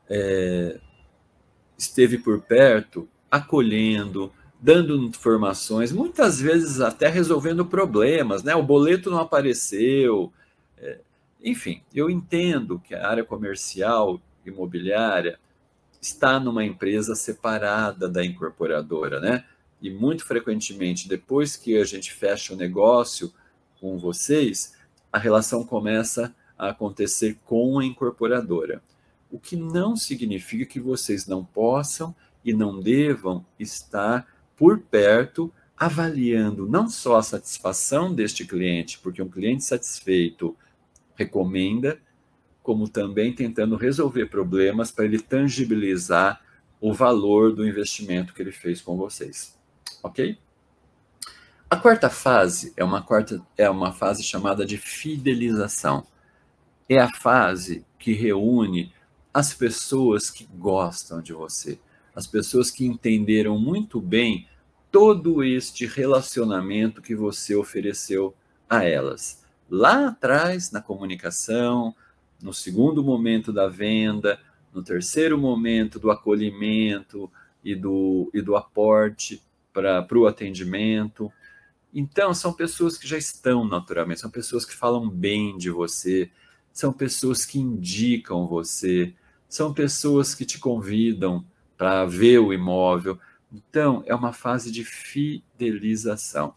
é, 0.08 0.80
esteve 1.76 2.18
por 2.18 2.40
perto, 2.40 3.08
acolhendo, 3.30 4.32
dando 4.60 4.96
informações, 4.96 5.90
muitas 5.90 6.40
vezes 6.40 6.80
até 6.80 7.08
resolvendo 7.08 7.66
problemas, 7.66 8.42
né? 8.42 8.54
O 8.54 8.62
boleto 8.62 9.10
não 9.10 9.18
apareceu. 9.18 10.32
É, 10.78 11.00
enfim, 11.42 11.82
eu 11.94 12.08
entendo 12.08 12.78
que 12.78 12.94
a 12.94 13.08
área 13.08 13.24
comercial 13.24 14.20
imobiliária 14.46 15.38
está 16.00 16.38
numa 16.38 16.64
empresa 16.64 17.14
separada 17.14 18.08
da 18.08 18.24
incorporadora, 18.24 19.20
né? 19.20 19.44
E 19.80 19.90
muito 19.90 20.24
frequentemente, 20.24 21.08
depois 21.08 21.56
que 21.56 21.76
a 21.76 21.84
gente 21.84 22.12
fecha 22.12 22.54
o 22.54 22.56
negócio 22.56 23.32
com 23.80 23.98
vocês, 23.98 24.76
a 25.12 25.18
relação 25.18 25.64
começa 25.64 26.34
a 26.58 26.70
acontecer 26.70 27.38
com 27.44 27.78
a 27.78 27.84
incorporadora. 27.84 28.82
O 29.30 29.38
que 29.38 29.56
não 29.56 29.96
significa 29.96 30.66
que 30.66 30.80
vocês 30.80 31.26
não 31.26 31.44
possam 31.44 32.14
e 32.44 32.52
não 32.52 32.80
devam 32.80 33.44
estar 33.58 34.26
por 34.56 34.78
perto, 34.80 35.52
avaliando 35.76 36.68
não 36.68 36.88
só 36.88 37.16
a 37.16 37.22
satisfação 37.22 38.14
deste 38.14 38.44
cliente, 38.44 38.98
porque 38.98 39.22
um 39.22 39.28
cliente 39.28 39.64
satisfeito 39.64 40.56
recomenda, 41.14 41.98
como 42.62 42.88
também 42.88 43.34
tentando 43.34 43.76
resolver 43.76 44.26
problemas 44.26 44.92
para 44.92 45.04
ele 45.04 45.18
tangibilizar 45.18 46.40
o 46.80 46.92
valor 46.92 47.54
do 47.54 47.66
investimento 47.66 48.34
que 48.34 48.42
ele 48.42 48.52
fez 48.52 48.80
com 48.80 48.96
vocês. 48.96 49.58
Ok? 50.02 50.38
A 51.70 51.76
quarta 51.76 52.10
fase 52.10 52.72
é 52.76 52.84
uma, 52.84 53.02
quarta, 53.02 53.40
é 53.56 53.70
uma 53.70 53.92
fase 53.92 54.22
chamada 54.22 54.66
de 54.66 54.76
fidelização. 54.76 56.06
É 56.92 56.98
a 56.98 57.08
fase 57.08 57.86
que 57.98 58.12
reúne 58.12 58.92
as 59.32 59.54
pessoas 59.54 60.28
que 60.30 60.44
gostam 60.44 61.22
de 61.22 61.32
você, 61.32 61.80
as 62.14 62.26
pessoas 62.26 62.70
que 62.70 62.84
entenderam 62.84 63.58
muito 63.58 63.98
bem 63.98 64.46
todo 64.90 65.42
este 65.42 65.86
relacionamento 65.86 67.00
que 67.00 67.16
você 67.16 67.56
ofereceu 67.56 68.34
a 68.68 68.84
elas. 68.84 69.42
Lá 69.70 70.08
atrás, 70.08 70.70
na 70.70 70.82
comunicação, 70.82 71.94
no 72.42 72.52
segundo 72.52 73.02
momento 73.02 73.54
da 73.54 73.68
venda, 73.68 74.38
no 74.70 74.82
terceiro 74.82 75.38
momento 75.38 75.98
do 75.98 76.10
acolhimento 76.10 77.32
e 77.64 77.74
do, 77.74 78.30
e 78.34 78.42
do 78.42 78.54
aporte 78.54 79.42
para 79.72 80.06
o 80.14 80.26
atendimento. 80.26 81.32
Então, 81.94 82.34
são 82.34 82.52
pessoas 82.52 82.98
que 82.98 83.08
já 83.08 83.16
estão 83.16 83.64
naturalmente, 83.66 84.20
são 84.20 84.30
pessoas 84.30 84.66
que 84.66 84.76
falam 84.76 85.08
bem 85.08 85.56
de 85.56 85.70
você, 85.70 86.30
são 86.72 86.92
pessoas 86.92 87.44
que 87.44 87.58
indicam 87.58 88.46
você, 88.46 89.14
são 89.48 89.72
pessoas 89.72 90.34
que 90.34 90.44
te 90.44 90.58
convidam 90.58 91.44
para 91.76 92.04
ver 92.04 92.38
o 92.38 92.52
imóvel, 92.52 93.18
então, 93.52 94.02
é 94.06 94.14
uma 94.14 94.32
fase 94.32 94.72
de 94.72 94.82
fidelização. 94.82 96.54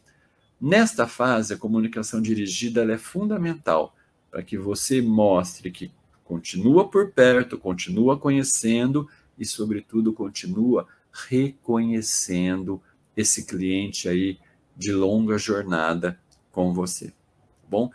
Nesta 0.59 1.05
fase, 1.05 1.53
a 1.53 1.57
comunicação 1.57 2.21
dirigida 2.21 2.89
é 2.89 2.97
fundamental 2.97 3.93
para 4.31 4.41
que 4.41 4.57
você 4.57 5.01
mostre 5.01 5.69
que 5.69 5.91
continua 6.23 6.89
por 6.89 7.11
perto, 7.11 7.57
continua 7.57 8.17
conhecendo 8.17 9.09
e, 9.37 9.45
sobretudo, 9.45 10.13
continua 10.13 10.87
reconhecendo 11.11 12.81
esse 13.15 13.45
cliente 13.45 14.07
aí 14.07 14.39
de 14.75 14.93
longa 14.93 15.37
jornada 15.37 16.17
com 16.51 16.73
você. 16.73 17.07
Tá 17.09 17.67
bom? 17.69 17.91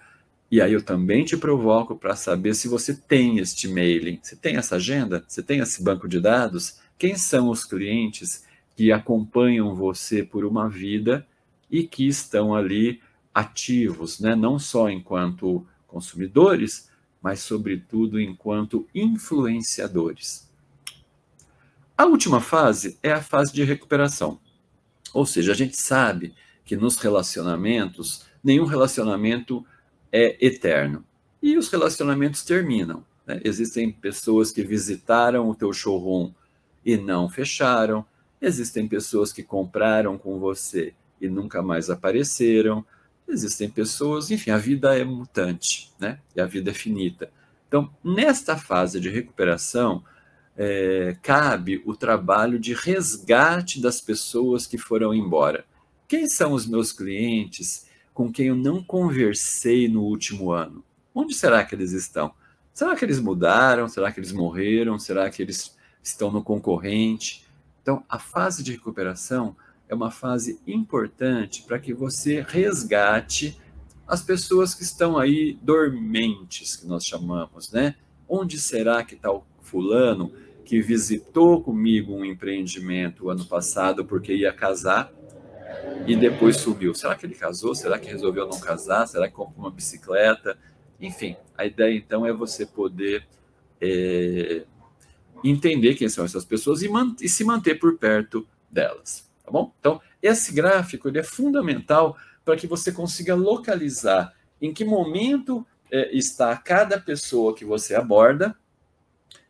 E 0.51 0.61
aí 0.61 0.73
eu 0.73 0.83
também 0.83 1.25
te 1.25 1.37
provoco 1.37 1.95
para 1.95 2.17
saber 2.17 2.55
se 2.55 2.67
você 2.67 2.93
tem 2.93 3.39
este 3.39 3.69
mailing, 3.69 4.19
você 4.21 4.35
tem 4.35 4.57
essa 4.57 4.77
agenda, 4.77 5.25
você 5.27 5.43
tem 5.43 5.61
esse 5.61 5.83
banco 5.83 6.09
de 6.09 6.19
dados, 6.19 6.81
quem 6.99 7.17
são 7.17 7.49
os 7.49 7.65
clientes 7.65 8.45
que 8.77 8.91
acompanham 8.91 9.75
você 9.77 10.25
por 10.25 10.45
uma 10.45 10.69
vida 10.69 11.25
e 11.71 11.85
que 11.85 12.09
estão 12.09 12.55
ali 12.55 13.01
ativos, 13.33 14.19
né? 14.19 14.35
não 14.35 14.59
só 14.59 14.91
enquanto 14.91 15.65
consumidores, 15.87 16.91
mas 17.23 17.41
sobretudo 17.41 18.21
enquanto 18.21 18.89
influenciadores. 18.95 20.51
A 21.97 22.07
última 22.07 22.41
fase 22.41 22.99
é 23.03 23.13
a 23.13 23.23
fase 23.23 23.53
de 23.53 23.63
recuperação. 23.63 24.41
Ou 25.13 25.27
seja, 25.27 25.53
a 25.53 25.55
gente 25.55 25.77
sabe 25.77 26.35
que 26.65 26.77
nos 26.77 26.97
relacionamentos, 26.97 28.25
nenhum 28.43 28.65
relacionamento 28.65 29.65
é 30.13 30.37
eterno. 30.45 31.05
E 31.43 31.57
os 31.57 31.69
relacionamentos 31.69 32.43
terminam. 32.43 33.05
Né? 33.27 33.41
Existem 33.45 33.91
pessoas 33.91 34.51
que 34.51 34.63
visitaram 34.63 35.49
o 35.49 35.55
teu 35.55 35.73
showroom 35.73 36.33
e 36.85 36.97
não 36.97 37.29
fecharam, 37.29 38.05
Existem 38.41 38.89
pessoas 38.89 39.33
que 39.33 39.43
compraram 39.43 40.17
com 40.17 40.39
você 40.39 40.95
e 41.21 41.29
nunca 41.29 41.63
mais 41.63 41.91
apareceram. 41.91 42.85
Existem 43.29 43.69
pessoas, 43.69 44.31
enfim, 44.31 44.51
a 44.51 44.57
vida 44.57 44.99
é 44.99 45.05
mutante, 45.05 45.93
né? 46.01 46.19
E 46.35 46.41
a 46.41 46.47
vida 46.47 46.71
é 46.71 46.75
finita. 46.75 47.31
Então, 47.69 47.93
nesta 48.03 48.57
fase 48.57 48.99
de 48.99 49.11
recuperação, 49.11 50.03
é, 50.57 51.17
cabe 51.23 51.83
o 51.85 51.95
trabalho 51.95 52.59
de 52.59 52.73
resgate 52.73 53.81
das 53.81 54.01
pessoas 54.01 54.67
que 54.67 54.79
foram 54.79 55.15
embora. 55.15 55.65
Quem 56.09 56.27
são 56.27 56.53
os 56.53 56.67
meus 56.67 56.93
clientes 56.93 57.87
com 58.21 58.31
quem 58.31 58.49
eu 58.49 58.55
não 58.55 58.83
conversei 58.83 59.89
no 59.89 60.03
último 60.03 60.53
ano? 60.53 60.85
Onde 61.15 61.33
será 61.33 61.65
que 61.65 61.75
eles 61.75 61.93
estão? 61.93 62.35
Será 62.71 62.95
que 62.95 63.03
eles 63.03 63.19
mudaram? 63.19 63.89
Será 63.89 64.13
que 64.13 64.21
eles 64.21 64.31
morreram? 64.31 64.99
Será 64.99 65.31
que 65.31 65.41
eles 65.41 65.75
estão 66.03 66.31
no 66.31 66.43
concorrente? 66.43 67.47
Então, 67.81 68.05
a 68.07 68.19
fase 68.19 68.63
de 68.63 68.73
recuperação 68.73 69.57
é 69.89 69.95
uma 69.95 70.11
fase 70.11 70.61
importante 70.67 71.63
para 71.63 71.79
que 71.79 71.95
você 71.95 72.45
resgate 72.47 73.59
as 74.07 74.21
pessoas 74.21 74.75
que 74.75 74.83
estão 74.83 75.17
aí 75.17 75.59
dormentes, 75.63 76.77
que 76.77 76.87
nós 76.87 77.07
chamamos, 77.07 77.73
né? 77.73 77.95
Onde 78.29 78.61
será 78.61 79.03
que 79.03 79.15
está 79.15 79.33
o 79.33 79.47
fulano 79.63 80.31
que 80.67 80.83
visitou 80.83 81.63
comigo 81.63 82.13
um 82.13 82.27
empreendimento 82.27 83.31
ano 83.31 83.47
passado 83.47 84.05
porque 84.05 84.35
ia 84.35 84.53
casar 84.53 85.11
e 86.07 86.17
depois 86.17 86.57
subiu? 86.57 86.95
Será 86.95 87.15
que 87.15 87.27
ele 87.27 87.35
casou? 87.35 87.75
Será 87.75 87.99
que 87.99 88.09
resolveu 88.11 88.47
não 88.47 88.59
casar? 88.59 89.07
Será 89.07 89.29
que 89.29 89.35
comprou 89.35 89.65
uma 89.65 89.71
bicicleta? 89.71 90.59
Enfim, 91.01 91.37
a 91.57 91.65
ideia 91.65 91.97
então 91.97 92.27
é 92.27 92.33
você 92.33 92.67
poder 92.67 93.27
é, 93.81 94.65
entender 95.43 95.95
quem 95.95 96.09
são 96.09 96.25
essas 96.25 96.45
pessoas 96.45 96.83
e, 96.83 96.91
e 97.21 97.29
se 97.29 97.45
manter 97.45 97.77
por 97.77 97.97
perto 97.99 98.47
delas, 98.71 99.29
tá 99.45 99.51
bom? 99.51 99.73
Então, 99.81 100.01
esse 100.23 100.53
gráfico 100.53 101.09
ele 101.09 101.19
é 101.19 101.23
fundamental 101.23 102.17
para 102.45 102.57
que 102.57 102.67
você 102.67 102.93
consiga 102.93 103.35
localizar 103.35 104.35
em 104.61 104.73
que 104.73 104.85
momento 104.85 105.67
é, 105.91 106.15
está 106.17 106.57
cada 106.57 107.01
pessoa 107.01 107.55
que 107.55 107.65
você 107.65 107.95
aborda 107.95 108.55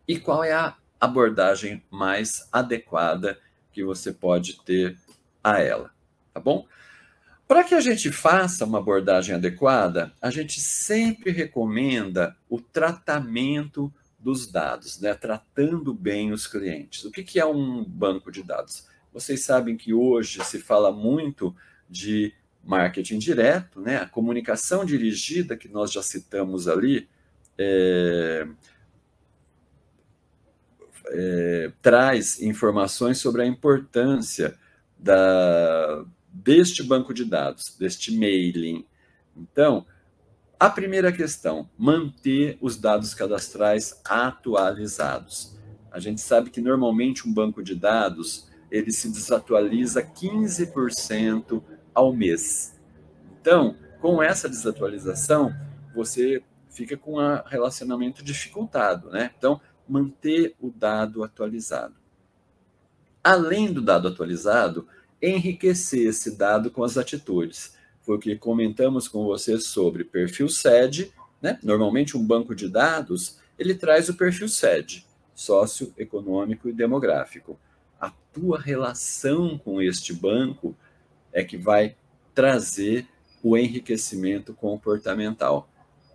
e 0.07 0.19
qual 0.19 0.45
é 0.45 0.53
a 0.53 0.77
abordagem 1.01 1.83
mais 1.91 2.49
adequada 2.53 3.39
que 3.73 3.83
você 3.83 4.13
pode 4.13 4.63
ter 4.63 4.97
a 5.43 5.61
ela, 5.61 5.91
tá 6.33 6.41
bom? 6.41 6.67
Para 7.47 7.65
que 7.65 7.75
a 7.75 7.81
gente 7.81 8.13
faça 8.13 8.65
uma 8.65 8.79
abordagem 8.79 9.35
adequada, 9.35 10.13
a 10.21 10.31
gente 10.31 10.61
sempre 10.61 11.33
recomenda 11.33 12.37
o 12.49 12.61
tratamento 12.61 13.93
dos 14.19 14.47
dados, 14.47 15.01
né? 15.01 15.15
tratando 15.15 15.93
bem 15.93 16.31
os 16.31 16.47
clientes. 16.47 17.05
O 17.05 17.11
que, 17.11 17.25
que 17.25 17.41
é 17.41 17.47
um 17.47 17.85
banco 17.85 18.31
de 18.31 18.43
dados? 18.43 18.87
Vocês 19.13 19.43
sabem 19.43 19.77
que 19.77 19.93
hoje 19.93 20.45
se 20.45 20.61
fala 20.61 20.93
muito 20.93 21.55
de 21.89 22.33
marketing 22.63 23.19
direto, 23.19 23.81
né? 23.81 23.97
A 23.97 24.07
comunicação 24.07 24.85
dirigida 24.85 25.57
que 25.57 25.69
nós 25.69 25.91
já 25.91 26.03
citamos 26.03 26.69
ali 26.69 27.09
é, 27.59 28.47
é, 31.07 31.73
traz 31.83 32.41
informações 32.41 33.19
sobre 33.19 33.43
a 33.43 33.47
importância 33.47 34.57
da, 34.99 36.05
deste 36.33 36.83
banco 36.83 37.13
de 37.13 37.25
dados, 37.25 37.77
deste 37.79 38.17
mailing. 38.17 38.85
Então, 39.37 39.87
a 40.59 40.69
primeira 40.69 41.11
questão, 41.11 41.69
manter 41.77 42.59
os 42.61 42.77
dados 42.77 43.15
cadastrais 43.15 44.01
atualizados. 44.05 45.57
A 45.91 45.99
gente 45.99 46.21
sabe 46.21 46.51
que 46.51 46.61
normalmente 46.61 47.27
um 47.27 47.33
banco 47.33 47.63
de 47.63 47.75
dados 47.75 48.49
ele 48.71 48.93
se 48.93 49.11
desatualiza 49.11 50.03
15% 50.03 51.63
ao 51.95 52.13
mês. 52.13 52.79
Então, 53.41 53.75
com 54.01 54.23
essa 54.23 54.49
desatualização, 54.49 55.53
você 55.95 56.43
fica 56.69 56.97
com 56.97 57.19
um 57.19 57.43
relacionamento 57.47 58.23
dificultado, 58.23 59.11
né? 59.11 59.31
Então, 59.37 59.61
manter 59.89 60.55
o 60.61 60.71
dado 60.71 61.25
atualizado. 61.25 61.95
Além 63.25 63.73
do 63.73 63.83
dado 63.83 64.09
atualizado, 64.09 64.87
enriquecer 65.23 66.07
esse 66.07 66.37
dado 66.37 66.71
com 66.71 66.83
as 66.83 66.97
atitudes. 66.97 67.75
Foi 68.03 68.17
o 68.17 68.19
que 68.19 68.37
comentamos 68.37 69.09
com 69.09 69.25
você 69.25 69.59
sobre 69.59 70.05
perfil 70.05 70.49
SED, 70.49 71.13
né? 71.41 71.59
Normalmente 71.63 72.17
um 72.17 72.25
banco 72.25 72.55
de 72.55 72.69
dados, 72.69 73.39
ele 73.59 73.75
traz 73.75 74.09
o 74.09 74.15
perfil 74.15 74.49
SED, 74.49 75.07
socioeconômico 75.35 76.69
e 76.69 76.73
demográfico. 76.73 77.59
A 78.01 78.11
tua 78.33 78.59
relação 78.59 79.59
com 79.59 79.81
este 79.81 80.13
banco 80.13 80.75
é 81.33 81.45
que 81.45 81.57
vai 81.57 81.97
trazer 82.35 83.07
o 83.43 83.57
enriquecimento 83.57 84.55
comportamental, 84.55 85.69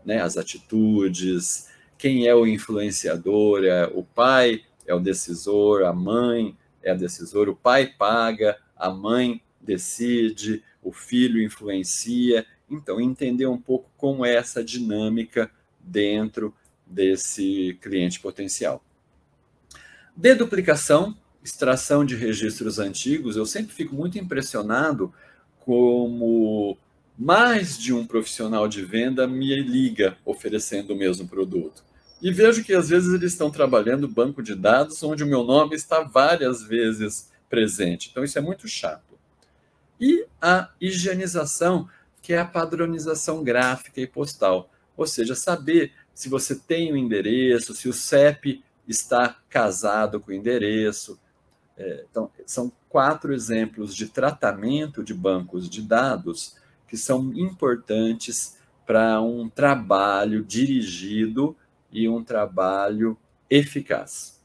né? 0.04 0.22
As 0.22 0.38
atitudes, 0.38 1.70
quem 1.98 2.28
é 2.28 2.36
o 2.36 2.46
influenciador, 2.46 3.64
é 3.64 3.86
o 3.88 4.04
pai 4.04 4.64
é 4.86 4.94
o 4.94 5.00
decisor, 5.00 5.84
a 5.84 5.94
mãe 5.94 6.56
é 6.84 6.92
a 6.92 6.96
decisora, 6.96 7.50
o 7.50 7.56
pai 7.56 7.88
paga, 7.88 8.58
a 8.76 8.90
mãe 8.90 9.42
decide, 9.62 10.64
o 10.82 10.92
filho 10.92 11.42
influencia. 11.42 12.46
Então, 12.70 13.00
entender 13.00 13.48
um 13.48 13.60
pouco 13.60 13.90
como 13.98 14.26
é 14.26 14.36
essa 14.36 14.64
dinâmica 14.64 15.50
dentro 15.80 16.54
desse 16.86 17.78
cliente 17.82 18.20
potencial. 18.20 18.84
Deduplicação, 20.16 21.18
extração 21.44 22.06
de 22.06 22.16
registros 22.16 22.80
antigos, 22.80 23.36
eu 23.36 23.46
sempre 23.46 23.74
fico 23.74 23.96
muito 23.96 24.18
impressionado 24.18 25.14
como 25.60 26.78
mais 27.18 27.78
de 27.78 27.94
um 27.94 28.06
profissional 28.06 28.68
de 28.68 28.84
venda 28.84 29.28
me 29.28 29.56
liga 29.62 30.18
oferecendo 30.26 30.94
o 30.94 30.98
mesmo 30.98 31.28
produto. 31.28 31.84
E 32.22 32.32
vejo 32.32 32.64
que 32.64 32.74
às 32.74 32.90
vezes 32.90 33.14
eles 33.14 33.34
estão 33.34 33.52
trabalhando 33.52 34.08
banco 34.08 34.42
de 34.42 34.56
dados 34.56 35.02
onde 35.04 35.24
o 35.24 35.28
meu 35.28 35.44
nome 35.44 35.76
está 35.76 36.02
várias 36.02 36.64
vezes 36.64 37.32
presente. 37.50 38.10
Então 38.12 38.24
isso 38.24 38.38
é 38.38 38.42
muito 38.42 38.68
chato. 38.68 39.18
E 40.00 40.26
a 40.42 40.70
higienização, 40.80 41.90
que 42.22 42.34
é 42.34 42.40
a 42.40 42.46
padronização 42.46 43.44
gráfica 43.44 44.02
e 44.02 44.08
postal. 44.08 44.70
Ou 44.98 45.06
seja, 45.06 45.36
saber 45.36 45.94
se 46.14 46.30
você 46.30 46.56
tem 46.56 46.92
o 46.92 46.98
endereço, 46.98 47.76
se 47.76 47.88
o 47.88 47.94
CEP 47.94 48.64
está 48.88 49.38
casado 49.50 50.20
com 50.20 50.32
o 50.32 50.34
endereço. 50.34 51.20
É, 51.78 52.06
então, 52.10 52.32
são 52.46 52.72
quatro 52.88 53.34
exemplos 53.34 53.94
de 53.94 54.08
tratamento 54.08 55.04
de 55.04 55.14
bancos 55.14 55.70
de 55.70 55.82
dados 55.82 56.56
que 56.88 56.96
são 56.96 57.34
importantes 57.34 58.58
para 58.86 59.20
um 59.22 59.50
trabalho 59.50 60.44
dirigido 60.44 61.56
e 61.92 62.08
um 62.08 62.24
trabalho 62.24 63.18
eficaz. 63.50 64.42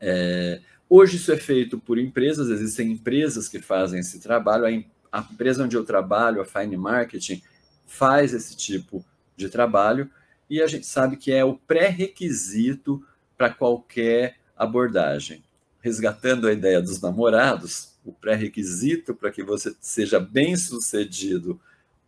É, 0.00 0.60
hoje 0.88 1.16
isso 1.16 1.32
é 1.32 1.36
feito 1.36 1.78
por 1.78 1.98
empresas, 1.98 2.48
existem 2.48 2.92
empresas 2.92 3.48
que 3.48 3.60
fazem 3.60 4.00
esse 4.00 4.20
trabalho. 4.20 4.84
A, 5.12 5.20
empresa 5.20 5.64
onde 5.64 5.76
eu 5.76 5.84
trabalho, 5.84 6.40
a 6.40 6.44
Fine 6.44 6.76
Marketing, 6.76 7.42
faz 7.86 8.34
esse 8.34 8.56
tipo 8.56 9.04
de 9.36 9.48
trabalho 9.48 10.10
e 10.48 10.62
a 10.62 10.66
gente 10.66 10.86
sabe 10.86 11.16
que 11.16 11.32
é 11.32 11.44
o 11.44 11.54
pré-requisito 11.54 13.04
para 13.36 13.50
qualquer 13.50 14.36
abordagem. 14.56 15.42
Resgatando 15.80 16.48
a 16.48 16.52
ideia 16.52 16.80
dos 16.80 17.00
namorados, 17.00 17.94
o 18.04 18.12
pré-requisito 18.12 19.14
para 19.14 19.30
que 19.30 19.42
você 19.42 19.74
seja 19.80 20.18
bem 20.18 20.56
sucedido 20.56 21.60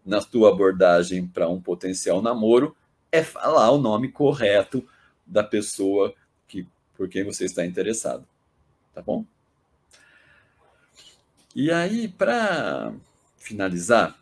na 0.04 0.20
tua 0.20 0.50
abordagem 0.50 1.26
para 1.26 1.48
um 1.48 1.60
potencial 1.60 2.22
namoro 2.22 2.74
é 3.10 3.22
falar 3.22 3.70
o 3.70 3.78
nome 3.78 4.10
correto 4.10 4.86
da 5.26 5.42
pessoa 5.42 6.14
que, 6.46 6.66
por 6.96 7.08
quem 7.08 7.24
você 7.24 7.44
está 7.44 7.64
interessado. 7.64 8.26
Tá 8.98 9.02
bom? 9.02 9.24
E 11.54 11.70
aí, 11.70 12.08
para 12.08 12.92
finalizar, 13.36 14.18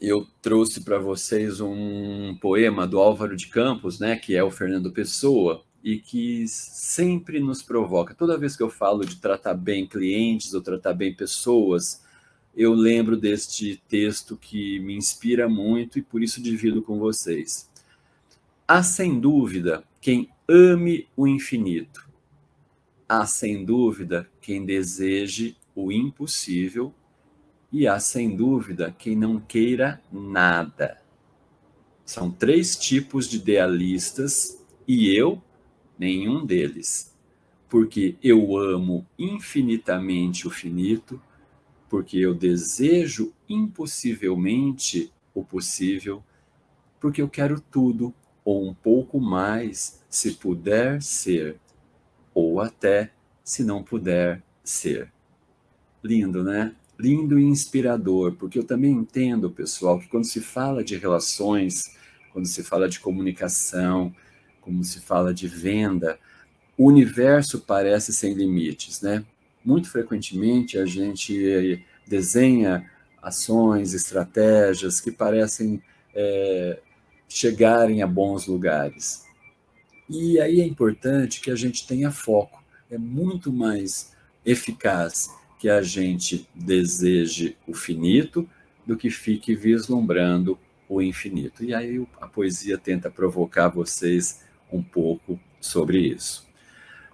eu 0.00 0.26
trouxe 0.40 0.82
para 0.82 0.98
vocês 0.98 1.60
um 1.60 2.34
poema 2.40 2.86
do 2.86 2.98
Álvaro 2.98 3.36
de 3.36 3.48
Campos, 3.48 4.00
né, 4.00 4.16
que 4.16 4.34
é 4.34 4.42
o 4.42 4.50
Fernando 4.50 4.90
Pessoa, 4.90 5.62
e 5.84 5.98
que 5.98 6.48
sempre 6.48 7.38
nos 7.38 7.62
provoca. 7.62 8.14
Toda 8.14 8.38
vez 8.38 8.56
que 8.56 8.62
eu 8.62 8.70
falo 8.70 9.04
de 9.04 9.16
tratar 9.16 9.52
bem 9.52 9.86
clientes 9.86 10.54
ou 10.54 10.62
tratar 10.62 10.94
bem 10.94 11.14
pessoas, 11.14 12.02
eu 12.56 12.72
lembro 12.72 13.14
deste 13.14 13.76
texto 13.90 14.38
que 14.38 14.80
me 14.80 14.96
inspira 14.96 15.50
muito 15.50 15.98
e 15.98 16.02
por 16.02 16.22
isso 16.22 16.40
divido 16.40 16.80
com 16.80 16.98
vocês. 16.98 17.68
Há 18.66 18.82
sem 18.82 19.20
dúvida 19.20 19.84
quem 20.00 20.30
ame 20.48 21.06
o 21.14 21.28
infinito. 21.28 22.10
Há 23.14 23.26
sem 23.26 23.62
dúvida 23.62 24.26
quem 24.40 24.64
deseje 24.64 25.54
o 25.74 25.92
impossível. 25.92 26.94
E 27.70 27.86
há 27.86 28.00
sem 28.00 28.34
dúvida 28.34 28.90
quem 28.90 29.14
não 29.14 29.38
queira 29.38 30.00
nada. 30.10 30.96
São 32.06 32.30
três 32.30 32.74
tipos 32.74 33.28
de 33.28 33.36
idealistas 33.36 34.64
e 34.88 35.14
eu, 35.14 35.42
nenhum 35.98 36.46
deles. 36.46 37.14
Porque 37.68 38.16
eu 38.22 38.56
amo 38.56 39.06
infinitamente 39.18 40.48
o 40.48 40.50
finito, 40.50 41.20
porque 41.90 42.16
eu 42.16 42.32
desejo 42.32 43.34
impossivelmente 43.46 45.12
o 45.34 45.44
possível, 45.44 46.24
porque 46.98 47.20
eu 47.20 47.28
quero 47.28 47.60
tudo 47.60 48.14
ou 48.42 48.66
um 48.66 48.72
pouco 48.72 49.20
mais, 49.20 50.02
se 50.08 50.32
puder 50.32 51.02
ser, 51.02 51.60
ou 52.52 52.60
até 52.60 53.10
se 53.42 53.64
não 53.64 53.82
puder 53.82 54.42
ser. 54.62 55.10
Lindo, 56.04 56.44
né? 56.44 56.74
Lindo 56.98 57.38
e 57.38 57.44
inspirador, 57.44 58.32
porque 58.32 58.58
eu 58.58 58.64
também 58.64 58.92
entendo, 58.92 59.50
pessoal, 59.50 59.98
que 59.98 60.08
quando 60.08 60.24
se 60.24 60.40
fala 60.40 60.84
de 60.84 60.96
relações, 60.96 61.82
quando 62.32 62.46
se 62.46 62.62
fala 62.62 62.88
de 62.88 63.00
comunicação, 63.00 64.14
como 64.60 64.84
se 64.84 65.00
fala 65.00 65.32
de 65.32 65.48
venda, 65.48 66.18
o 66.76 66.86
universo 66.86 67.60
parece 67.60 68.12
sem 68.12 68.34
limites, 68.34 69.00
né? 69.00 69.24
Muito 69.64 69.90
frequentemente 69.90 70.78
a 70.78 70.84
gente 70.84 71.84
desenha 72.06 72.90
ações, 73.22 73.94
estratégias 73.94 75.00
que 75.00 75.10
parecem 75.10 75.82
é, 76.14 76.80
chegarem 77.28 78.02
a 78.02 78.06
bons 78.06 78.46
lugares. 78.46 79.24
E 80.08 80.40
aí 80.40 80.60
é 80.60 80.66
importante 80.66 81.40
que 81.40 81.50
a 81.50 81.54
gente 81.54 81.86
tenha 81.86 82.10
foco. 82.10 82.62
É 82.90 82.98
muito 82.98 83.52
mais 83.52 84.12
eficaz 84.44 85.30
que 85.58 85.68
a 85.68 85.80
gente 85.80 86.48
deseje 86.54 87.56
o 87.66 87.74
finito 87.74 88.48
do 88.86 88.96
que 88.96 89.10
fique 89.10 89.54
vislumbrando 89.54 90.58
o 90.88 91.00
infinito. 91.00 91.64
E 91.64 91.72
aí 91.72 92.04
a 92.20 92.26
poesia 92.26 92.76
tenta 92.76 93.10
provocar 93.10 93.68
vocês 93.68 94.42
um 94.70 94.82
pouco 94.82 95.38
sobre 95.60 95.98
isso. 95.98 96.46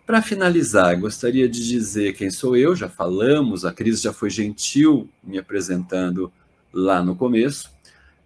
Para 0.07 0.23
finalizar, 0.23 0.99
gostaria 0.99 1.47
de 1.49 1.69
dizer 1.69 2.15
quem 2.15 2.31
sou 2.31 2.57
eu, 2.57 2.75
já 2.75 2.89
falamos, 2.89 3.67
a 3.67 3.73
Cris 3.73 4.01
já 4.01 4.13
foi 4.13 4.31
gentil 4.31 5.09
me 5.23 5.37
apresentando 5.37 6.33
lá 6.73 7.03
no 7.03 7.15
começo. 7.15 7.71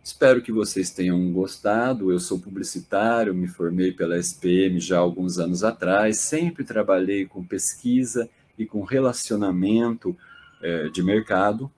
Espero 0.05 0.43
que 0.43 0.51
vocês 0.51 0.91
tenham 0.91 1.33
gostado. 1.33 2.11
Eu 2.11 2.19
sou 2.19 2.39
publicitário, 2.39 3.33
me 3.33 3.47
formei 3.47 3.93
pela 3.93 4.19
SPM 4.19 4.81
já 4.81 4.97
há 4.97 5.01
alguns 5.01 5.39
anos 5.39 5.63
atrás, 5.63 6.19
sempre 6.19 6.65
trabalhei 6.65 7.25
com 7.25 7.45
pesquisa 7.45 8.29
e 8.59 8.67
com 8.67 8.83
relacionamento 8.83 10.17
é, 10.61 10.89
de 10.89 11.03
mercado. 11.05 11.71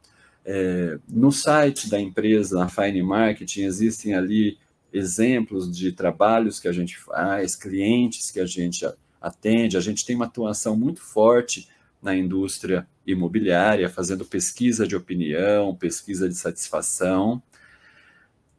É, 0.42 0.98
no 1.06 1.30
site 1.30 1.90
da 1.90 2.00
empresa, 2.00 2.58
na 2.58 2.68
Fine 2.68 3.02
Marketing, 3.02 3.62
existem 3.62 4.14
ali 4.14 4.58
exemplos 4.90 5.74
de 5.76 5.92
trabalhos 5.92 6.58
que 6.58 6.68
a 6.68 6.72
gente 6.72 6.96
faz, 6.96 7.54
clientes 7.54 8.30
que 8.30 8.40
a 8.40 8.46
gente 8.46 8.86
atende. 9.20 9.76
A 9.76 9.80
gente 9.80 10.04
tem 10.04 10.16
uma 10.16 10.26
atuação 10.26 10.74
muito 10.76 11.02
forte 11.02 11.68
na 12.02 12.16
indústria 12.16 12.86
imobiliária, 13.06 13.88
fazendo 13.88 14.24
pesquisa 14.24 14.86
de 14.86 14.96
opinião, 14.96 15.74
pesquisa 15.74 16.26
de 16.26 16.34
satisfação. 16.34 17.42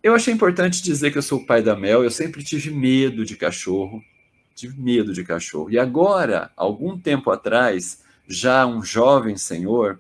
Eu 0.06 0.14
achei 0.14 0.32
importante 0.32 0.84
dizer 0.84 1.10
que 1.10 1.18
eu 1.18 1.22
sou 1.24 1.40
o 1.40 1.46
pai 1.48 1.64
da 1.64 1.76
Mel, 1.76 2.04
eu 2.04 2.12
sempre 2.12 2.44
tive 2.44 2.70
medo 2.70 3.26
de 3.26 3.36
cachorro, 3.36 4.04
tive 4.54 4.80
medo 4.80 5.12
de 5.12 5.24
cachorro. 5.24 5.72
E 5.72 5.80
agora, 5.80 6.52
algum 6.56 6.96
tempo 6.96 7.32
atrás, 7.32 8.04
já 8.28 8.68
um 8.68 8.84
jovem 8.84 9.36
senhor, 9.36 10.00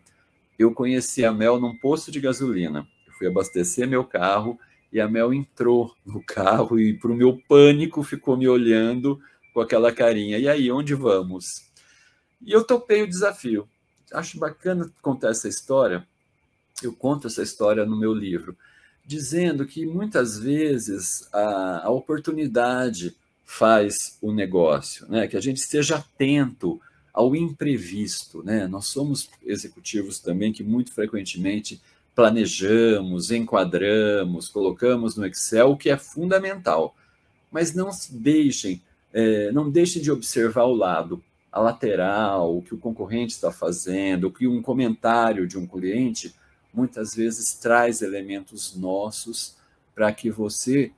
eu 0.59 0.71
conheci 0.71 1.25
a 1.25 1.31
Mel 1.31 1.59
num 1.59 1.75
posto 1.75 2.11
de 2.11 2.19
gasolina. 2.19 2.87
Eu 3.07 3.13
fui 3.13 3.25
abastecer 3.25 3.87
meu 3.87 4.03
carro 4.03 4.59
e 4.93 5.01
a 5.01 5.07
Mel 5.07 5.33
entrou 5.33 5.95
no 6.05 6.21
carro 6.23 6.79
e, 6.79 6.93
para 6.93 7.11
o 7.11 7.15
meu 7.15 7.41
pânico, 7.49 8.03
ficou 8.03 8.37
me 8.37 8.47
olhando 8.47 9.19
com 9.55 9.59
aquela 9.59 9.91
carinha. 9.91 10.37
E 10.37 10.47
aí, 10.47 10.71
onde 10.71 10.93
vamos? 10.93 11.63
E 12.43 12.51
eu 12.51 12.63
topei 12.63 13.01
o 13.01 13.09
desafio. 13.09 13.67
Acho 14.13 14.37
bacana 14.37 14.87
contar 15.01 15.29
essa 15.29 15.47
história. 15.47 16.07
Eu 16.83 16.93
conto 16.93 17.25
essa 17.25 17.41
história 17.41 17.83
no 17.87 17.97
meu 17.99 18.13
livro, 18.13 18.55
dizendo 19.05 19.65
que 19.65 19.85
muitas 19.85 20.39
vezes 20.39 21.27
a, 21.31 21.85
a 21.85 21.89
oportunidade 21.89 23.15
faz 23.45 24.17
o 24.21 24.31
negócio, 24.31 25.07
né? 25.07 25.27
que 25.27 25.37
a 25.37 25.41
gente 25.41 25.57
esteja 25.57 25.97
atento 25.97 26.81
ao 27.13 27.35
imprevisto. 27.35 28.43
Né? 28.43 28.67
Nós 28.67 28.87
somos 28.87 29.29
executivos 29.43 30.19
também 30.19 30.51
que 30.51 30.63
muito 30.63 30.91
frequentemente 30.91 31.79
planejamos, 32.15 33.29
enquadramos, 33.29 34.49
colocamos 34.49 35.15
no 35.15 35.25
Excel, 35.25 35.71
o 35.71 35.77
que 35.77 35.89
é 35.89 35.97
fundamental. 35.97 36.95
Mas 37.51 37.73
não 37.73 37.89
deixem, 38.09 38.81
é, 39.13 39.51
não 39.51 39.69
deixem 39.69 40.01
de 40.01 40.11
observar 40.11 40.63
o 40.63 40.73
lado, 40.73 41.23
a 41.51 41.59
lateral, 41.59 42.57
o 42.57 42.61
que 42.61 42.73
o 42.73 42.77
concorrente 42.77 43.33
está 43.33 43.51
fazendo, 43.51 44.25
o 44.25 44.31
que 44.31 44.47
um 44.47 44.61
comentário 44.61 45.47
de 45.47 45.57
um 45.57 45.67
cliente 45.67 46.33
muitas 46.75 47.15
vezes 47.15 47.53
traz 47.53 48.01
elementos 48.01 48.75
nossos 48.75 49.55
para 49.93 50.11
que 50.11 50.29
você 50.29 50.91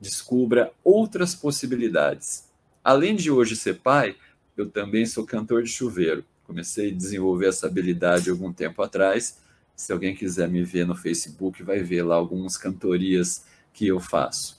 descubra 0.00 0.72
outras 0.84 1.34
possibilidades. 1.34 2.44
Além 2.84 3.16
de 3.16 3.30
hoje 3.30 3.56
ser 3.56 3.80
pai, 3.80 4.16
eu 4.56 4.70
também 4.70 5.04
sou 5.04 5.26
cantor 5.26 5.62
de 5.62 5.70
chuveiro. 5.70 6.24
Comecei 6.46 6.90
a 6.90 6.94
desenvolver 6.94 7.48
essa 7.48 7.66
habilidade 7.66 8.30
algum 8.30 8.52
tempo 8.52 8.80
atrás. 8.82 9.38
Se 9.76 9.92
alguém 9.92 10.14
quiser 10.14 10.48
me 10.48 10.62
ver 10.62 10.86
no 10.86 10.94
Facebook, 10.94 11.62
vai 11.62 11.82
ver 11.82 12.02
lá 12.02 12.14
algumas 12.14 12.56
cantorias 12.56 13.44
que 13.72 13.86
eu 13.86 14.00
faço. 14.00 14.58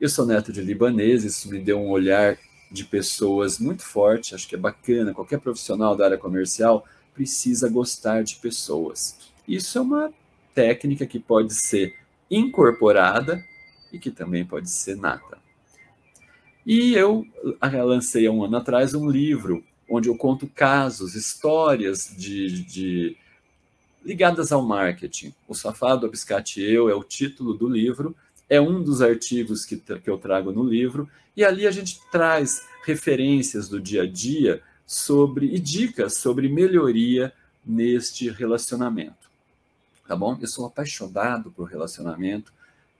Eu 0.00 0.08
sou 0.08 0.26
neto 0.26 0.52
de 0.52 0.60
libanês, 0.62 1.24
isso 1.24 1.48
me 1.48 1.58
deu 1.58 1.78
um 1.78 1.90
olhar 1.90 2.38
de 2.70 2.84
pessoas 2.84 3.58
muito 3.58 3.82
forte, 3.82 4.34
acho 4.34 4.48
que 4.48 4.54
é 4.54 4.58
bacana. 4.58 5.14
Qualquer 5.14 5.40
profissional 5.40 5.96
da 5.96 6.06
área 6.06 6.18
comercial 6.18 6.84
precisa 7.12 7.68
gostar 7.68 8.22
de 8.22 8.36
pessoas. 8.36 9.16
Isso 9.46 9.78
é 9.78 9.80
uma 9.80 10.12
técnica 10.54 11.06
que 11.06 11.18
pode 11.18 11.54
ser 11.54 11.94
incorporada 12.30 13.44
e 13.92 13.98
que 13.98 14.10
também 14.10 14.44
pode 14.44 14.70
ser 14.70 14.96
nata. 14.96 15.38
E 16.66 16.94
eu 16.94 17.26
lancei 17.84 18.26
há 18.26 18.30
um 18.32 18.42
ano 18.42 18.56
atrás 18.56 18.94
um 18.94 19.08
livro 19.08 19.62
onde 19.88 20.08
eu 20.08 20.16
conto 20.16 20.46
casos, 20.46 21.14
histórias 21.14 22.14
de, 22.16 22.62
de 22.64 23.16
ligadas 24.04 24.50
ao 24.50 24.62
marketing. 24.62 25.34
O 25.46 25.54
Safado 25.54 26.06
Abiscate 26.06 26.62
Eu 26.62 26.88
é 26.88 26.94
o 26.94 27.04
título 27.04 27.54
do 27.54 27.68
livro, 27.68 28.16
é 28.48 28.60
um 28.60 28.82
dos 28.82 29.02
artigos 29.02 29.64
que, 29.64 29.76
que 29.76 30.08
eu 30.08 30.18
trago 30.18 30.52
no 30.52 30.62
livro, 30.62 31.08
e 31.36 31.44
ali 31.44 31.66
a 31.66 31.70
gente 31.70 32.00
traz 32.10 32.66
referências 32.84 33.68
do 33.68 33.80
dia 33.80 34.02
a 34.02 34.06
dia 34.06 34.62
sobre 34.86 35.46
e 35.46 35.58
dicas 35.58 36.18
sobre 36.18 36.48
melhoria 36.48 37.32
neste 37.64 38.28
relacionamento. 38.28 39.23
Tá 40.06 40.14
bom? 40.14 40.36
Eu 40.40 40.46
sou 40.46 40.66
apaixonado 40.66 41.50
por 41.50 41.64
relacionamento, 41.64 42.52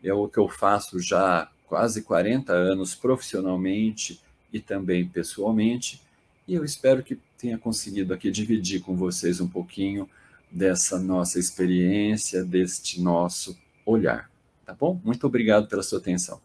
é 0.02 0.12
o 0.12 0.28
que 0.28 0.38
eu 0.38 0.48
faço 0.48 0.98
já 1.00 1.50
quase 1.66 2.02
40 2.02 2.52
anos 2.52 2.94
profissionalmente 2.94 4.20
e 4.52 4.60
também 4.60 5.06
pessoalmente, 5.06 6.00
e 6.46 6.54
eu 6.54 6.64
espero 6.64 7.02
que 7.02 7.18
tenha 7.38 7.58
conseguido 7.58 8.14
aqui 8.14 8.30
dividir 8.30 8.80
com 8.80 8.94
vocês 8.96 9.40
um 9.40 9.48
pouquinho 9.48 10.08
dessa 10.50 10.98
nossa 10.98 11.38
experiência, 11.38 12.44
deste 12.44 13.00
nosso 13.00 13.58
olhar. 13.84 14.30
Tá 14.64 14.72
bom? 14.72 15.00
Muito 15.04 15.26
obrigado 15.26 15.66
pela 15.68 15.82
sua 15.82 15.98
atenção. 15.98 16.40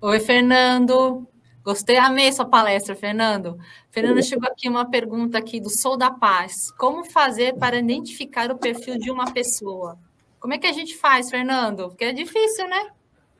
Oi, 0.00 0.20
Fernando. 0.20 1.26
Gostei, 1.66 1.96
amei 1.96 2.30
sua 2.30 2.44
palestra, 2.44 2.94
Fernando. 2.94 3.58
Fernando, 3.90 4.22
chegou 4.22 4.48
aqui 4.48 4.68
uma 4.68 4.88
pergunta 4.88 5.36
aqui 5.36 5.58
do 5.58 5.68
Sou 5.68 5.96
da 5.96 6.12
Paz. 6.12 6.70
Como 6.78 7.04
fazer 7.04 7.56
para 7.56 7.76
identificar 7.76 8.52
o 8.52 8.56
perfil 8.56 8.96
de 8.96 9.10
uma 9.10 9.32
pessoa? 9.32 9.98
Como 10.38 10.54
é 10.54 10.58
que 10.58 10.66
a 10.68 10.72
gente 10.72 10.96
faz, 10.96 11.28
Fernando? 11.28 11.88
Porque 11.88 12.04
é 12.04 12.12
difícil, 12.12 12.68
né? 12.68 12.90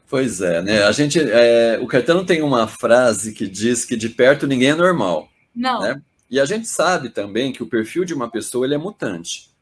Pois 0.08 0.40
é, 0.40 0.60
né? 0.60 0.82
A 0.82 0.90
gente, 0.90 1.20
é, 1.20 1.78
o 1.80 1.86
Caetano 1.86 2.26
tem 2.26 2.42
uma 2.42 2.66
frase 2.66 3.32
que 3.32 3.46
diz 3.46 3.84
que 3.84 3.94
de 3.94 4.08
perto 4.08 4.44
ninguém 4.44 4.70
é 4.70 4.74
normal. 4.74 5.28
Não. 5.54 5.82
Né? 5.82 6.02
E 6.28 6.40
a 6.40 6.44
gente 6.44 6.66
sabe 6.66 7.10
também 7.10 7.52
que 7.52 7.62
o 7.62 7.68
perfil 7.68 8.04
de 8.04 8.12
uma 8.12 8.28
pessoa 8.28 8.66
ele 8.66 8.74
é 8.74 8.78
mutante. 8.78 9.52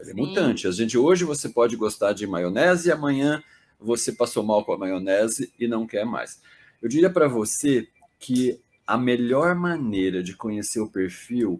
Ele 0.00 0.10
é 0.10 0.14
Sim. 0.14 0.14
mutante. 0.14 0.66
A 0.66 0.70
gente 0.70 0.96
hoje 0.96 1.26
você 1.26 1.50
pode 1.50 1.76
gostar 1.76 2.14
de 2.14 2.26
maionese 2.26 2.88
e 2.88 2.92
amanhã 2.92 3.42
você 3.78 4.10
passou 4.10 4.42
mal 4.42 4.64
com 4.64 4.72
a 4.72 4.78
maionese 4.78 5.52
e 5.60 5.68
não 5.68 5.86
quer 5.86 6.06
mais. 6.06 6.40
Eu 6.84 6.90
diria 6.90 7.08
para 7.08 7.26
você 7.26 7.88
que 8.20 8.60
a 8.86 8.98
melhor 8.98 9.54
maneira 9.54 10.22
de 10.22 10.36
conhecer 10.36 10.80
o 10.80 10.90
perfil 10.90 11.58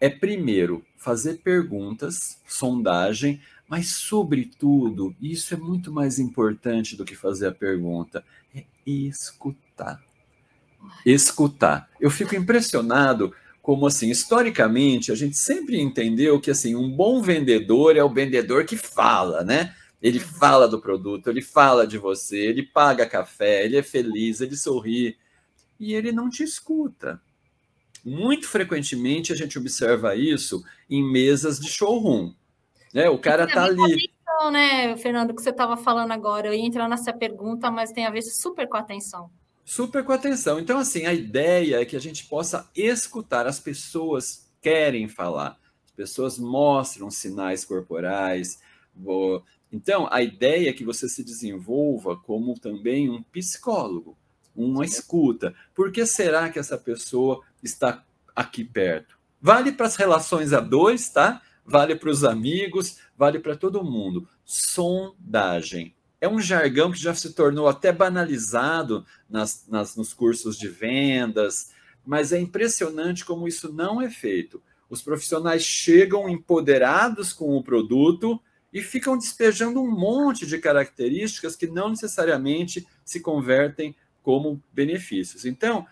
é 0.00 0.08
primeiro 0.08 0.82
fazer 0.96 1.42
perguntas, 1.42 2.40
sondagem, 2.48 3.38
mas, 3.68 3.96
sobretudo, 3.96 5.14
isso 5.20 5.52
é 5.52 5.58
muito 5.58 5.92
mais 5.92 6.18
importante 6.18 6.96
do 6.96 7.04
que 7.04 7.14
fazer 7.14 7.48
a 7.48 7.52
pergunta, 7.52 8.24
é 8.54 8.64
escutar. 8.86 10.02
Escutar. 11.04 11.90
Eu 12.00 12.10
fico 12.10 12.34
impressionado 12.34 13.30
como 13.60 13.86
assim, 13.86 14.10
historicamente, 14.10 15.12
a 15.12 15.14
gente 15.14 15.36
sempre 15.36 15.78
entendeu 15.78 16.40
que 16.40 16.50
assim, 16.50 16.74
um 16.74 16.90
bom 16.90 17.20
vendedor 17.20 17.94
é 17.94 18.02
o 18.02 18.12
vendedor 18.12 18.64
que 18.64 18.78
fala, 18.78 19.44
né? 19.44 19.74
Ele 20.02 20.18
fala 20.18 20.66
do 20.66 20.80
produto, 20.80 21.30
ele 21.30 21.40
fala 21.40 21.86
de 21.86 21.96
você, 21.96 22.36
ele 22.36 22.64
paga 22.64 23.08
café, 23.08 23.64
ele 23.64 23.76
é 23.76 23.82
feliz, 23.82 24.40
ele 24.40 24.56
sorri 24.56 25.16
e 25.78 25.94
ele 25.94 26.10
não 26.10 26.28
te 26.28 26.42
escuta. 26.42 27.22
Muito 28.04 28.48
frequentemente 28.48 29.32
a 29.32 29.36
gente 29.36 29.56
observa 29.56 30.16
isso 30.16 30.64
em 30.90 31.08
mesas 31.08 31.60
de 31.60 31.70
showroom. 31.70 32.34
Né? 32.92 33.08
O 33.08 33.18
cara 33.18 33.46
tá 33.46 33.64
ali. 33.64 33.80
Atenção, 33.80 34.50
né, 34.50 34.96
Fernando, 34.96 35.34
que 35.34 35.40
você 35.40 35.50
estava 35.50 35.76
falando 35.76 36.10
agora. 36.10 36.48
Eu 36.48 36.54
ia 36.54 36.66
entrar 36.66 36.88
nessa 36.88 37.12
pergunta, 37.12 37.70
mas 37.70 37.92
tem 37.92 38.04
a 38.04 38.10
ver 38.10 38.22
super 38.22 38.68
com 38.68 38.76
atenção. 38.76 39.30
Super 39.64 40.04
com 40.04 40.12
atenção. 40.12 40.58
Então, 40.58 40.78
assim, 40.78 41.06
a 41.06 41.14
ideia 41.14 41.80
é 41.80 41.84
que 41.84 41.94
a 41.94 42.00
gente 42.00 42.26
possa 42.26 42.68
escutar. 42.74 43.46
As 43.46 43.60
pessoas 43.60 44.50
querem 44.60 45.06
falar, 45.06 45.58
as 45.84 45.92
pessoas 45.92 46.38
mostram 46.38 47.08
sinais 47.08 47.64
corporais. 47.64 48.60
Então, 49.72 50.06
a 50.10 50.22
ideia 50.22 50.68
é 50.68 50.72
que 50.72 50.84
você 50.84 51.08
se 51.08 51.24
desenvolva 51.24 52.16
como 52.16 52.58
também 52.58 53.08
um 53.08 53.22
psicólogo, 53.22 54.16
uma 54.54 54.84
escuta. 54.84 55.54
Por 55.74 55.90
que 55.90 56.04
será 56.04 56.50
que 56.50 56.58
essa 56.58 56.76
pessoa 56.76 57.42
está 57.62 58.04
aqui 58.36 58.64
perto? 58.64 59.18
Vale 59.40 59.72
para 59.72 59.86
as 59.86 59.96
relações 59.96 60.52
a 60.52 60.60
dois, 60.60 61.08
tá? 61.08 61.40
vale 61.64 61.94
para 61.94 62.10
os 62.10 62.24
amigos, 62.24 62.98
vale 63.16 63.38
para 63.38 63.56
todo 63.56 63.84
mundo. 63.84 64.28
Sondagem. 64.44 65.94
É 66.20 66.28
um 66.28 66.40
jargão 66.40 66.92
que 66.92 66.98
já 66.98 67.14
se 67.14 67.32
tornou 67.32 67.68
até 67.68 67.92
banalizado 67.92 69.04
nas, 69.28 69.66
nas, 69.68 69.96
nos 69.96 70.14
cursos 70.14 70.56
de 70.56 70.68
vendas, 70.68 71.72
mas 72.04 72.32
é 72.32 72.40
impressionante 72.40 73.24
como 73.24 73.48
isso 73.48 73.72
não 73.72 74.00
é 74.00 74.08
feito. 74.08 74.62
Os 74.88 75.02
profissionais 75.02 75.62
chegam 75.62 76.28
empoderados 76.28 77.32
com 77.32 77.56
o 77.56 77.62
produto 77.62 78.40
e 78.72 78.80
ficam 78.82 79.18
despejando 79.18 79.82
um 79.82 79.90
monte 79.90 80.46
de 80.46 80.58
características 80.58 81.54
que 81.54 81.66
não 81.66 81.90
necessariamente 81.90 82.86
se 83.04 83.20
convertem 83.20 83.94
como 84.22 84.62
benefícios. 84.72 85.44
Então, 85.44 85.86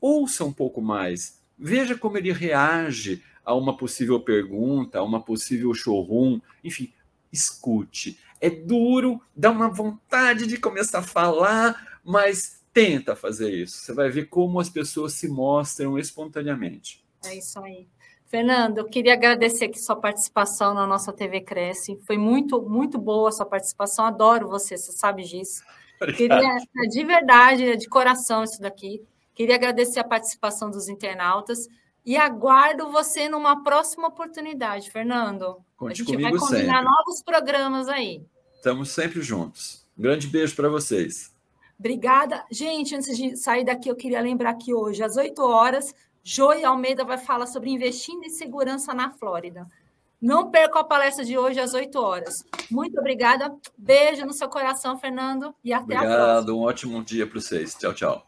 ouça 0.00 0.44
um 0.44 0.52
pouco 0.52 0.80
mais, 0.80 1.40
veja 1.58 1.96
como 1.96 2.16
ele 2.16 2.32
reage 2.32 3.22
a 3.44 3.54
uma 3.54 3.76
possível 3.76 4.20
pergunta, 4.20 4.98
a 4.98 5.02
uma 5.02 5.20
possível 5.20 5.74
showroom, 5.74 6.40
enfim, 6.62 6.92
escute. 7.32 8.18
É 8.40 8.48
duro, 8.48 9.20
dá 9.34 9.50
uma 9.50 9.68
vontade 9.68 10.46
de 10.46 10.56
começar 10.56 11.00
a 11.00 11.02
falar, 11.02 12.00
mas 12.04 12.62
tenta 12.72 13.14
fazer 13.14 13.52
isso. 13.52 13.78
Você 13.78 13.92
vai 13.92 14.08
ver 14.08 14.26
como 14.26 14.58
as 14.60 14.68
pessoas 14.68 15.12
se 15.14 15.28
mostram 15.28 15.98
espontaneamente. 15.98 17.04
É 17.24 17.36
isso 17.36 17.58
aí. 17.60 17.86
Fernando, 18.32 18.78
eu 18.78 18.86
queria 18.86 19.12
agradecer 19.12 19.66
aqui 19.66 19.78
sua 19.78 19.94
participação 19.94 20.72
na 20.72 20.86
nossa 20.86 21.12
TV 21.12 21.42
Cresce. 21.42 22.00
Foi 22.06 22.16
muito, 22.16 22.62
muito 22.62 22.98
boa 22.98 23.28
a 23.28 23.32
sua 23.32 23.44
participação. 23.44 24.06
Adoro 24.06 24.48
você, 24.48 24.74
você 24.74 24.90
sabe 24.90 25.22
disso. 25.22 25.62
Queria, 26.16 26.56
de 26.88 27.04
verdade, 27.04 27.76
de 27.76 27.86
coração, 27.90 28.42
isso 28.42 28.58
daqui. 28.58 29.02
Queria 29.34 29.56
agradecer 29.56 30.00
a 30.00 30.04
participação 30.04 30.70
dos 30.70 30.88
internautas 30.88 31.68
e 32.06 32.16
aguardo 32.16 32.90
você 32.90 33.28
numa 33.28 33.62
próxima 33.62 34.08
oportunidade, 34.08 34.90
Fernando. 34.90 35.58
Conte 35.76 36.00
a 36.00 36.04
gente 36.06 36.22
vai 36.22 36.32
combinar 36.32 36.78
sempre. 36.78 36.84
novos 36.84 37.22
programas 37.22 37.86
aí. 37.86 38.24
Estamos 38.54 38.92
sempre 38.92 39.20
juntos. 39.20 39.86
Um 39.96 40.00
grande 40.00 40.26
beijo 40.26 40.56
para 40.56 40.70
vocês. 40.70 41.30
Obrigada. 41.78 42.46
Gente, 42.50 42.96
antes 42.96 43.14
de 43.14 43.36
sair 43.36 43.64
daqui, 43.64 43.90
eu 43.90 43.96
queria 43.96 44.22
lembrar 44.22 44.54
que 44.54 44.72
hoje, 44.72 45.02
às 45.02 45.18
8 45.18 45.38
horas, 45.42 45.94
Joy 46.24 46.64
Almeida 46.64 47.04
vai 47.04 47.18
falar 47.18 47.46
sobre 47.46 47.70
investindo 47.70 48.24
em 48.24 48.30
segurança 48.30 48.94
na 48.94 49.10
Flórida. 49.10 49.66
Não 50.20 50.50
perca 50.50 50.78
a 50.78 50.84
palestra 50.84 51.24
de 51.24 51.36
hoje 51.36 51.58
às 51.58 51.74
8 51.74 51.98
horas. 51.98 52.44
Muito 52.70 52.98
obrigada. 53.00 53.52
Beijo 53.76 54.24
no 54.24 54.32
seu 54.32 54.48
coração, 54.48 54.96
Fernando, 54.96 55.52
e 55.64 55.72
até 55.72 55.82
Obrigado. 55.82 56.12
a 56.12 56.16
próxima. 56.16 56.52
Um 56.52 56.60
ótimo 56.60 57.04
dia 57.04 57.26
para 57.26 57.40
vocês. 57.40 57.74
Tchau, 57.74 57.92
tchau. 57.92 58.26